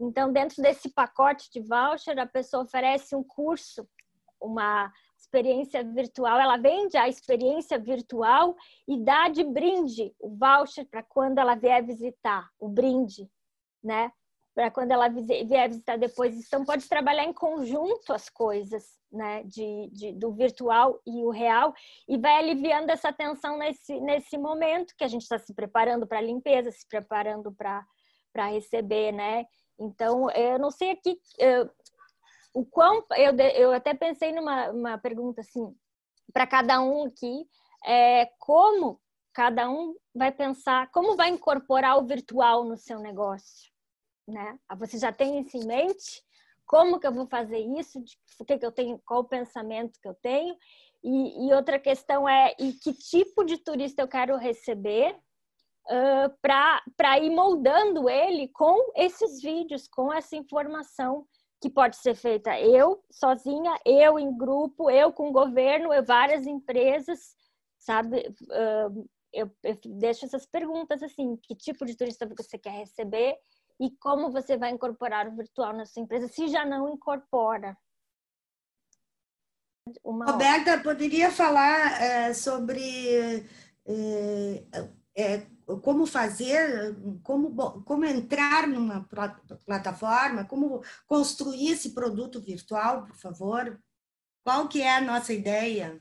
[0.00, 3.86] Então, dentro desse pacote de voucher, a pessoa oferece um curso,
[4.40, 11.02] uma experiência virtual, ela vende a experiência virtual e dá de brinde o voucher para
[11.02, 13.28] quando ela vier visitar, o brinde,
[13.84, 14.10] né?
[14.58, 16.36] Para quando ela vier visitar depois.
[16.36, 19.44] Então, pode trabalhar em conjunto as coisas, né?
[19.44, 21.72] De, de, do virtual e o real,
[22.08, 26.18] e vai aliviando essa tensão nesse, nesse momento que a gente está se preparando para
[26.18, 29.46] a limpeza, se preparando para receber, né?
[29.78, 31.20] Então, eu não sei aqui,
[32.52, 35.72] o quão eu, eu até pensei numa uma pergunta assim
[36.32, 37.46] para cada um aqui
[37.86, 39.00] é como
[39.32, 43.77] cada um vai pensar como vai incorporar o virtual no seu negócio
[44.28, 44.58] né?
[44.68, 46.22] Ah, você já tem isso em mente?
[46.66, 47.98] Como que eu vou fazer isso?
[48.38, 50.54] O que que eu tenho qual o pensamento que eu tenho?
[51.02, 55.16] E, e outra questão é e que tipo de turista eu quero receber
[55.86, 61.26] uh, para ir moldando ele com esses vídeos com essa informação
[61.60, 66.46] que pode ser feita eu sozinha, eu em grupo, eu com o governo, eu várias
[66.46, 67.34] empresas,
[67.78, 68.28] sabe?
[68.42, 73.36] Uh, eu, eu deixo essas perguntas assim: que tipo de turista você quer receber
[73.80, 77.76] e como você vai incorporar o virtual na sua empresa, se já não incorpora.
[80.04, 80.82] Uma Roberta, hora.
[80.82, 82.82] poderia falar é, sobre
[83.86, 85.46] é, é,
[85.82, 89.06] como fazer, como, como entrar numa
[89.64, 93.80] plataforma, como construir esse produto virtual, por favor?
[94.44, 95.98] Qual que é a nossa ideia?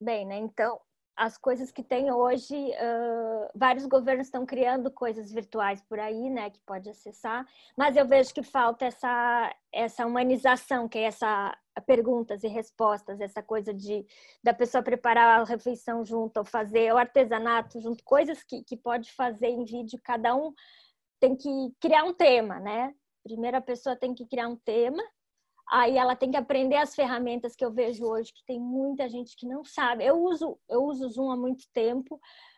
[0.00, 0.38] Bem, né?
[0.38, 0.80] Então,
[1.16, 6.50] as coisas que tem hoje, uh, vários governos estão criando coisas virtuais por aí, né,
[6.50, 7.46] que pode acessar,
[7.76, 13.42] mas eu vejo que falta essa, essa humanização, que é essa perguntas e respostas, essa
[13.42, 14.04] coisa de
[14.42, 19.12] da pessoa preparar a refeição junto, ou fazer o artesanato junto, coisas que, que pode
[19.12, 20.52] fazer em vídeo, cada um
[21.18, 21.48] tem que
[21.80, 22.94] criar um tema, né?
[23.22, 25.02] Primeiro a pessoa tem que criar um tema,
[25.70, 29.36] aí ela tem que aprender as ferramentas que eu vejo hoje, que tem muita gente
[29.36, 30.04] que não sabe.
[30.04, 32.16] Eu uso, eu uso Zoom há muito tempo,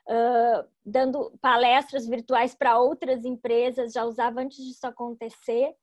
[0.08, 5.74] uh, dando palestras virtuais para outras empresas, já usava antes disso acontecer,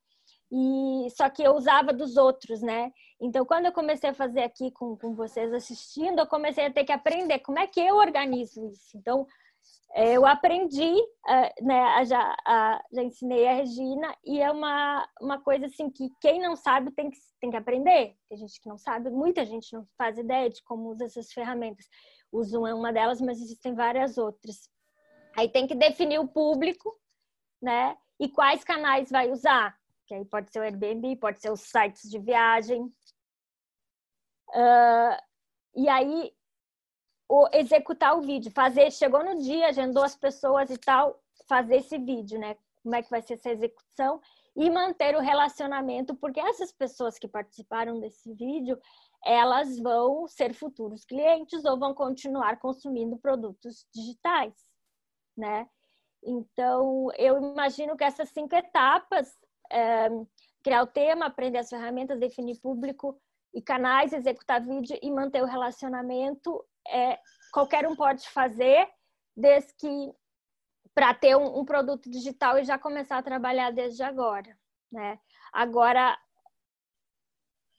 [0.52, 2.92] e só que eu usava dos outros, né?
[3.22, 6.84] Então, quando eu comecei a fazer aqui com, com vocês assistindo, eu comecei a ter
[6.86, 8.98] que aprender como é que eu organizo isso.
[8.98, 9.28] Então,
[9.95, 10.93] eu aprendi,
[11.62, 12.36] né, já,
[12.91, 17.10] já ensinei a Regina, e é uma, uma coisa assim que quem não sabe tem
[17.10, 18.16] que, tem que aprender.
[18.30, 21.88] Tem gente que não sabe, muita gente não faz ideia de como usa essas ferramentas.
[22.32, 24.70] O Zoom é uma delas, mas existem várias outras.
[25.36, 26.95] Aí tem que definir o público,
[27.62, 27.97] né?
[28.20, 29.76] E quais canais vai usar.
[30.05, 32.84] Que aí pode ser o Airbnb, pode ser os sites de viagem.
[34.49, 35.18] Uh,
[35.76, 36.32] e aí
[37.30, 41.98] o, executar o vídeo, fazer, chegou no dia, agendou as pessoas e tal, fazer esse
[42.00, 42.58] vídeo, né?
[42.82, 44.20] Como é que vai ser essa execução
[44.56, 48.80] e manter o relacionamento, porque essas pessoas que participaram desse vídeo,
[49.24, 54.56] elas vão ser futuros clientes ou vão continuar consumindo produtos digitais,
[55.38, 55.70] né?
[56.24, 59.38] Então, eu imagino que essas cinco etapas,
[59.72, 60.10] é,
[60.64, 63.22] criar o tema, aprender as ferramentas, definir público
[63.54, 67.20] e canais, executar vídeo e manter o relacionamento, é,
[67.52, 68.88] qualquer um pode fazer,
[69.36, 70.14] desde que
[70.94, 74.58] para ter um, um, produto digital e já começar a trabalhar desde agora,
[74.92, 75.20] né?
[75.54, 76.18] Agora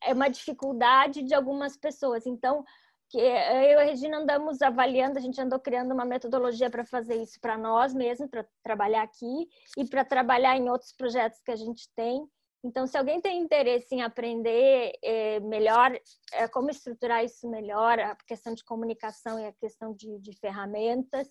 [0.02, 2.64] é uma dificuldade de algumas pessoas, então
[3.10, 7.20] que eu e a Regina andamos avaliando, a gente andou criando uma metodologia para fazer
[7.20, 11.56] isso para nós mesmos, para trabalhar aqui e para trabalhar em outros projetos que a
[11.56, 12.24] gente tem.
[12.62, 15.98] Então, se alguém tem interesse em aprender é, melhor
[16.32, 21.28] é, como estruturar isso melhor, a questão de comunicação e a questão de, de ferramentas,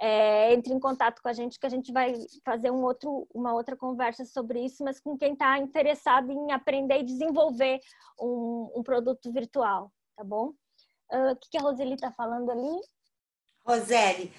[0.00, 2.14] é, entre em contato com a gente que a gente vai
[2.44, 7.00] fazer um outro, uma outra conversa sobre isso, mas com quem está interessado em aprender
[7.00, 7.80] e desenvolver
[8.20, 10.52] um, um produto virtual, tá bom?
[11.10, 12.80] Uh, o que, que a Roseli está falando ali?
[13.66, 14.32] Roseli,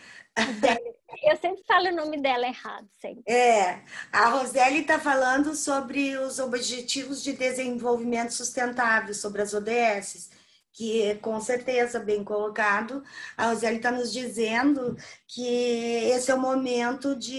[1.24, 3.24] eu sempre falo o nome dela errado, sempre.
[3.28, 3.82] É,
[4.12, 10.30] a Roseli está falando sobre os Objetivos de Desenvolvimento Sustentável, sobre as ODS
[10.72, 13.04] que com certeza bem colocado.
[13.36, 14.96] A Roseli está nos dizendo
[15.28, 15.46] que
[16.10, 17.36] esse é o momento de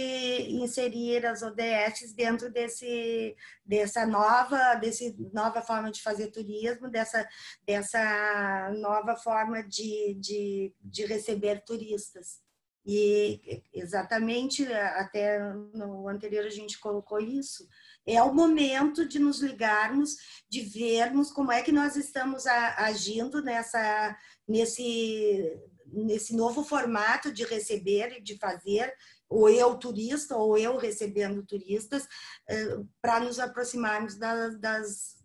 [0.63, 7.27] inserir as ODS dentro desse, dessa nova, desse nova forma de fazer turismo, dessa,
[7.67, 12.43] dessa nova forma de, de, de receber turistas.
[12.87, 15.39] E exatamente, até
[15.75, 17.69] no anterior a gente colocou isso,
[18.07, 20.17] é o momento de nos ligarmos,
[20.49, 24.17] de vermos como é que nós estamos agindo nessa,
[24.49, 28.95] nesse, nesse novo formato de receber e de fazer,
[29.29, 32.09] ou eu turista, ou eu recebendo turistas,
[32.49, 35.17] eh, para nos aproximarmos das,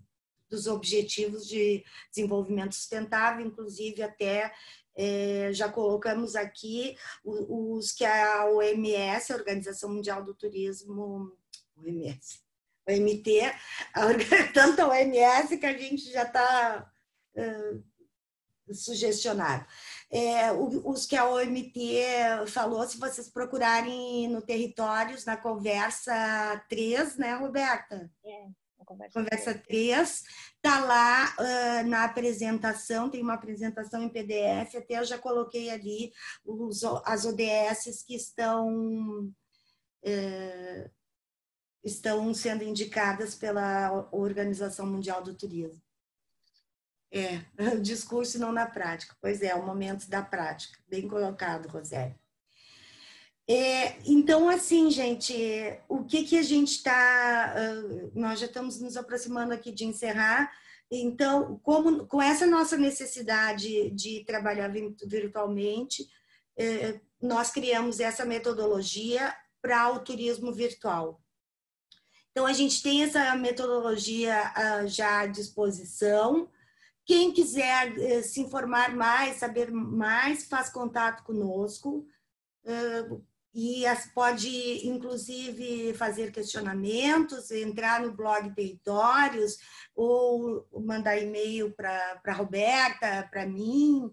[0.50, 1.84] dos objetivos de
[2.14, 4.54] desenvolvimento sustentável, inclusive até
[4.96, 11.32] é, já colocamos aqui os, que a OMS, a Organização Mundial do Turismo,
[11.78, 12.40] OMS,
[12.88, 13.42] OMT,
[14.54, 16.92] tanto a OMS que a gente já está
[17.36, 19.66] uh, sugestionado.
[20.10, 27.36] É, os que a OMT falou, se vocês procurarem no Territórios, na conversa 3, né,
[27.36, 28.10] Roberta?
[28.24, 28.48] É,
[28.86, 30.24] conversa, conversa 3,
[30.56, 36.12] está lá uh, na apresentação, tem uma apresentação em PDF, até eu já coloquei ali
[36.44, 39.32] os, as ODS que estão.
[40.04, 40.96] Uh,
[41.84, 45.80] estão sendo indicadas pela Organização Mundial do Turismo.
[47.12, 47.46] É,
[47.82, 49.16] discurso não na prática.
[49.22, 50.78] Pois é, o momento da prática.
[50.88, 52.16] Bem colocado, Rosé.
[53.48, 55.34] É, então, assim, gente,
[55.88, 57.54] o que, que a gente está.
[57.56, 60.52] Uh, nós já estamos nos aproximando aqui de encerrar.
[60.90, 64.72] Então, como, com essa nossa necessidade de trabalhar
[65.08, 66.08] virtualmente,
[66.58, 71.22] é, nós criamos essa metodologia para o turismo virtual.
[72.32, 76.50] Então, a gente tem essa metodologia ah, já à disposição.
[77.06, 82.06] Quem quiser eh, se informar mais, saber mais, faz contato conosco
[83.56, 89.58] e pode, inclusive, fazer questionamentos, entrar no blog Territórios
[89.96, 94.12] ou mandar e-mail para a Roberta, para mim,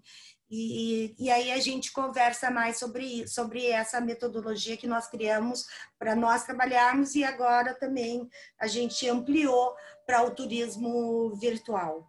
[0.54, 5.64] e, e, aí a gente conversa mais sobre, sobre essa metodologia que nós criamos
[5.98, 8.28] para nós trabalharmos e agora também
[8.60, 9.74] a gente ampliou
[10.06, 12.06] para o turismo virtual.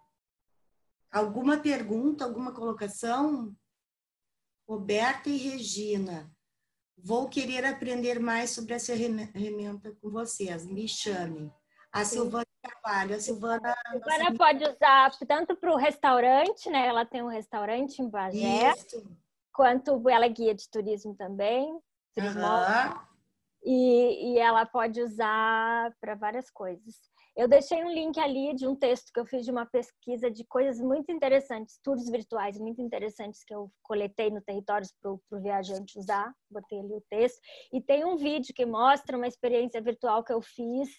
[1.10, 3.56] Alguma pergunta, alguma colocação?
[4.68, 6.30] Roberta e Regina,
[6.98, 10.66] vou querer aprender mais sobre essa ferramenta com vocês.
[10.66, 11.52] Me chamem.
[11.92, 13.16] A Silvana Carvalho.
[13.16, 13.76] A Silvana.
[13.86, 16.88] A Silvana pode usar tanto para o restaurante, né?
[16.88, 19.06] Ela tem um restaurante em Bagé, Isso.
[19.54, 21.72] quanto ela é guia de turismo também.
[22.18, 23.04] Uhum.
[23.64, 26.96] E, e ela pode usar para várias coisas.
[27.36, 30.46] Eu deixei um link ali de um texto que eu fiz de uma pesquisa de
[30.46, 35.98] coisas muito interessantes, tours virtuais muito interessantes que eu coletei no Territórios para o viajante
[35.98, 36.32] usar.
[36.48, 37.42] Botei ali o texto.
[37.72, 40.90] E tem um vídeo que mostra uma experiência virtual que eu fiz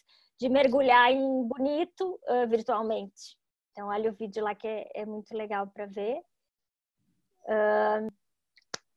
[0.41, 3.37] de mergulhar em bonito uh, virtualmente.
[3.70, 6.18] Então, olha o vídeo lá que é, é muito legal para ver.
[7.45, 8.11] Uh,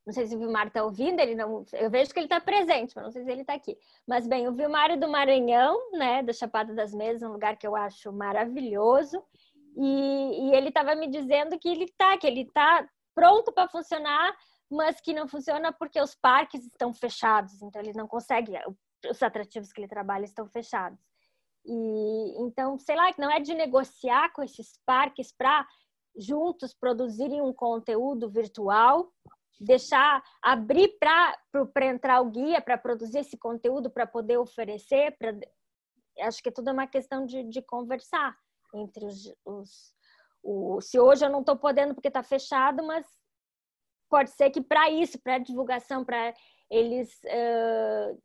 [0.07, 2.93] não sei se o Vilmar está ouvindo, ele não, eu vejo que ele está presente,
[2.95, 3.77] mas não sei se ele está aqui.
[4.07, 7.67] Mas bem, o Vilmar é do Maranhão, né, da Chapada das Mesas, um lugar que
[7.67, 9.21] eu acho maravilhoso.
[9.75, 14.33] E, e ele estava me dizendo que ele está, que ele está pronto para funcionar,
[14.71, 18.53] mas que não funciona porque os parques estão fechados, então ele não consegue,
[19.11, 21.01] os atrativos que ele trabalha estão fechados.
[21.65, 25.67] E então, sei lá, que não é de negociar com esses parques para
[26.17, 29.11] juntos produzirem um conteúdo virtual,
[29.59, 35.33] deixar abrir para entrar o guia para produzir esse conteúdo para poder oferecer, pra,
[36.19, 38.37] acho que é tudo uma questão de, de conversar
[38.73, 39.95] entre os, os
[40.43, 43.05] o, se hoje eu não estou podendo porque está fechado, mas
[44.09, 46.33] pode ser que para isso, para divulgação, para
[46.69, 48.21] eles uh,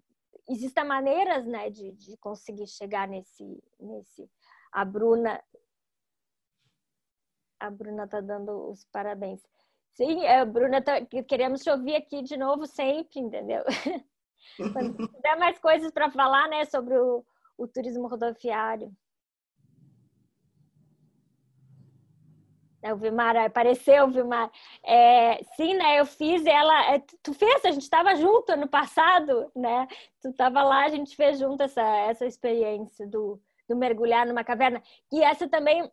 [0.48, 4.30] existem maneiras, né, de, de conseguir chegar nesse, nesse.
[4.72, 5.42] A Bruna,
[7.60, 9.42] a Bruna tá dando os parabéns.
[9.94, 10.82] Sim, a Bruna
[11.28, 13.62] queremos te ouvir aqui de novo sempre, entendeu?
[14.72, 17.24] Quando tiver mais coisas para falar, né, sobre o,
[17.58, 18.90] o turismo rodoviário.
[22.82, 24.50] É, o Vilmar, apareceu Vilmar.
[24.84, 26.00] É, sim, né?
[26.00, 26.94] Eu fiz ela.
[26.94, 29.86] É, tu fez, a gente estava junto ano passado, né?
[30.20, 34.82] Tu estava lá, a gente fez junto essa, essa experiência do, do mergulhar numa caverna.
[35.12, 35.88] E essa também,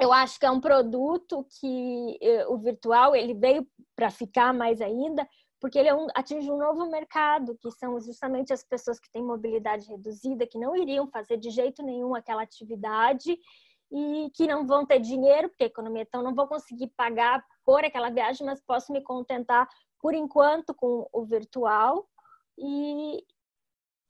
[0.00, 4.80] eu acho que é um produto que eh, o virtual ele veio para ficar mais
[4.80, 5.28] ainda,
[5.60, 9.22] porque ele é um, atinge um novo mercado, que são justamente as pessoas que têm
[9.22, 13.36] mobilidade reduzida, que não iriam fazer de jeito nenhum aquela atividade
[13.90, 17.84] e que não vão ter dinheiro, porque a economia então não vou conseguir pagar por
[17.84, 19.66] aquela viagem, mas posso me contentar
[20.00, 22.06] por enquanto com o virtual.
[22.56, 23.24] E,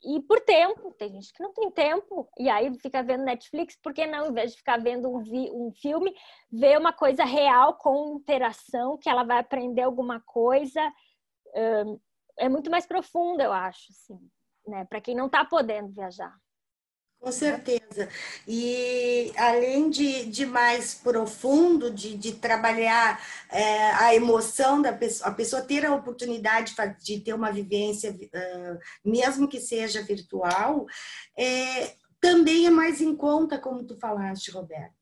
[0.02, 0.92] e por tempo.
[0.92, 4.32] Tem gente que não tem tempo e aí fica vendo Netflix, por que não, em
[4.32, 6.14] vez de ficar vendo um, vi, um filme,
[6.50, 10.80] ver uma coisa real com interação, que ela vai aprender alguma coisa.
[12.38, 14.30] É muito mais profunda, eu acho, assim,
[14.66, 14.84] né?
[14.84, 16.34] Para quem não está podendo viajar.
[17.20, 18.08] Com certeza.
[18.46, 25.34] E além de, de mais profundo, de, de trabalhar é, a emoção da pessoa, a
[25.34, 30.86] pessoa ter a oportunidade de ter uma vivência, uh, mesmo que seja virtual,
[31.36, 34.97] é, também é mais em conta, como tu falaste, Roberto.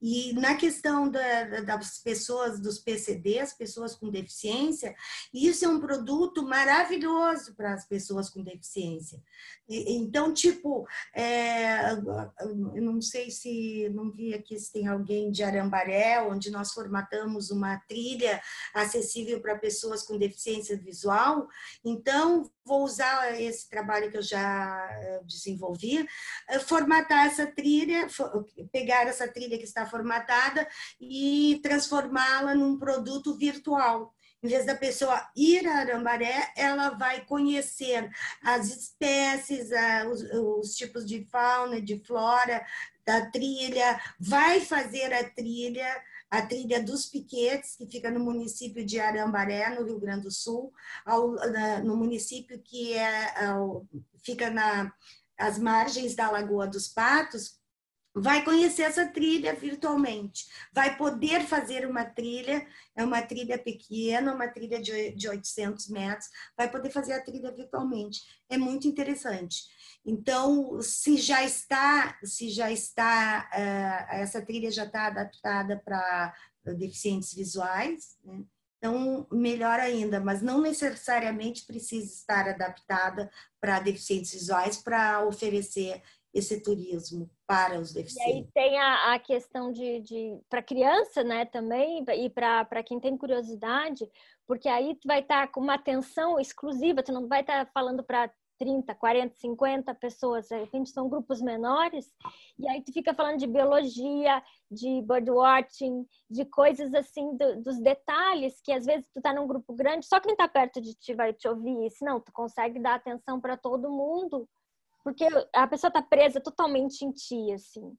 [0.00, 4.94] E na questão da, das pessoas, dos PCDs, pessoas com deficiência,
[5.32, 9.22] isso é um produto maravilhoso para as pessoas com deficiência.
[9.68, 16.22] Então, tipo, é, eu não sei se, não vi aqui se tem alguém de Arambaré,
[16.22, 18.40] onde nós formatamos uma trilha
[18.74, 21.48] acessível para pessoas com deficiência visual.
[21.84, 26.06] Então, vou usar esse trabalho que eu já eh, desenvolvi,
[26.48, 28.08] eh, formatar essa trilha,
[28.72, 30.66] pegar essa trilha que está formatada
[31.00, 34.14] e transformá-la num produto virtual.
[34.42, 38.08] Em vez da pessoa ir a Arambaré, ela vai conhecer
[38.42, 39.70] as espécies,
[40.08, 42.64] os, os tipos de fauna, de flora
[43.04, 45.88] da trilha, vai fazer a trilha,
[46.30, 50.72] a trilha dos Piquetes, que fica no município de Arambaré, no Rio Grande do Sul,
[51.04, 51.32] ao,
[51.84, 53.86] no município que é, ao,
[54.22, 54.92] fica na,
[55.38, 57.58] as margens da Lagoa dos Patos,
[58.18, 64.48] vai conhecer essa trilha virtualmente, vai poder fazer uma trilha, é uma trilha pequena, uma
[64.48, 68.22] trilha de 800 metros, vai poder fazer a trilha virtualmente.
[68.48, 69.64] É muito interessante.
[70.02, 76.34] Então, se já está, se já está, uh, essa trilha já está adaptada para
[76.78, 78.42] deficientes visuais, né?
[78.78, 86.02] então melhor ainda, mas não necessariamente precisa estar adaptada para deficientes visuais para oferecer
[86.32, 88.34] esse turismo para os deficientes.
[88.34, 92.98] E aí tem a, a questão de, de para criança, né, também, e para quem
[92.98, 94.10] tem curiosidade,
[94.46, 97.70] porque aí tu vai estar tá com uma atenção exclusiva, tu não vai estar tá
[97.72, 102.10] falando para 30, 40, 50 pessoas, de repente são grupos menores,
[102.58, 108.60] e aí tu fica falando de biologia, de birdwatching, de coisas assim, do, dos detalhes,
[108.62, 111.32] que às vezes tu tá num grupo grande, só quem tá perto de ti vai
[111.32, 114.48] te ouvir, se não, tu consegue dar atenção para todo mundo,
[115.06, 117.96] porque a pessoa está presa totalmente em ti, assim.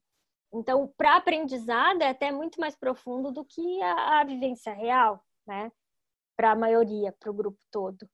[0.52, 5.72] Então, para aprendizado é até muito mais profundo do que a, a vivência real, né?
[6.36, 8.06] Para a maioria, para o grupo todo.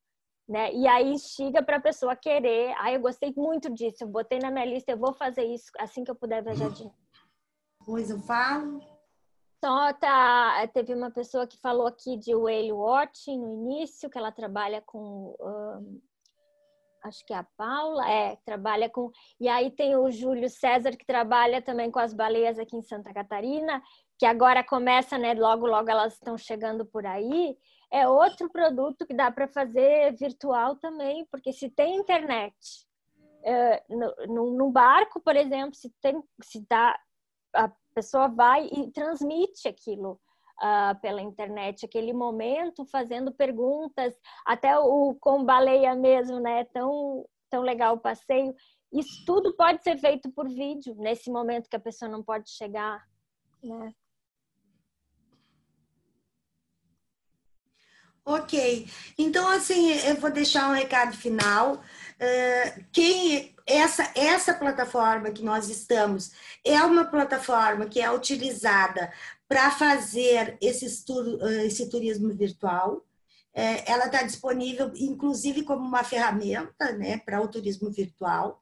[0.49, 0.73] Né?
[0.73, 2.73] E aí instiga para a pessoa querer.
[2.79, 6.05] Ah, eu gostei muito disso, eu botei na minha lista, eu vou fazer isso assim
[6.05, 6.89] que eu puder viajar de.
[7.85, 8.79] Pois eu falo.
[9.65, 14.31] Só tá, teve uma pessoa que falou aqui de whale watching no início, que ela
[14.31, 16.01] trabalha com um,
[17.05, 19.11] acho que é a Paula, é, trabalha com.
[19.39, 23.13] E aí tem o Júlio César, que trabalha também com as baleias aqui em Santa
[23.13, 23.83] Catarina,
[24.19, 25.35] que agora começa, né?
[25.35, 27.57] Logo, logo elas estão chegando por aí.
[27.93, 32.57] É outro produto que dá para fazer virtual também, porque se tem internet
[33.45, 33.85] é,
[34.27, 36.99] no, no, barco, por exemplo, se tem, se dá,
[37.55, 40.19] a pessoa vai e transmite aquilo
[40.61, 44.15] uh, pela internet, aquele momento, fazendo perguntas,
[44.47, 46.65] até o com baleia mesmo, né?
[46.65, 48.55] Tão, tão legal o passeio.
[48.93, 53.05] Isso tudo pode ser feito por vídeo, nesse momento que a pessoa não pode chegar,
[53.63, 53.93] né?
[58.27, 58.89] Ok,
[59.19, 61.75] então assim eu vou deixar um recado final.
[61.75, 66.33] Uh, quem essa essa plataforma que nós estamos
[66.65, 69.13] é uma plataforma que é utilizada
[69.49, 73.05] para fazer esse, eh, esse turismo virtual.
[73.53, 78.61] É, ela está disponível, inclusive, como uma ferramenta né, para o turismo virtual.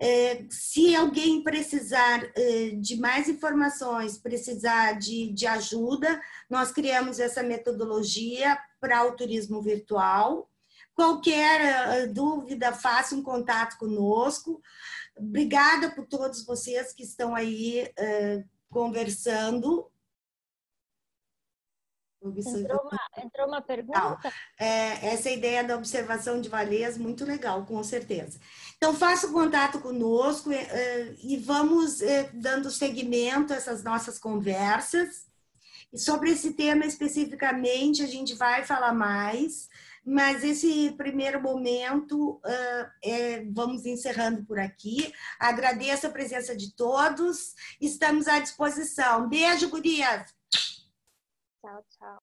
[0.00, 7.42] É, se alguém precisar é, de mais informações, precisar de, de ajuda, nós criamos essa
[7.42, 10.48] metodologia para o turismo virtual.
[10.94, 14.60] Qualquer dúvida, faça um contato conosco.
[15.16, 17.88] Obrigada por todos vocês que estão aí
[18.68, 19.88] conversando
[22.20, 24.32] Entrou uma, entrou uma pergunta?
[24.58, 28.40] É, essa ideia da observação de baleias, muito legal, com certeza.
[28.76, 35.28] Então, faça contato conosco é, e vamos é, dando seguimento a essas nossas conversas.
[35.92, 39.68] E sobre esse tema especificamente, a gente vai falar mais,
[40.04, 42.40] mas esse primeiro momento
[43.02, 45.12] é, vamos encerrando por aqui.
[45.38, 49.28] Agradeço a presença de todos, estamos à disposição.
[49.28, 50.37] Beijo, gurias!
[51.68, 52.08] 曹操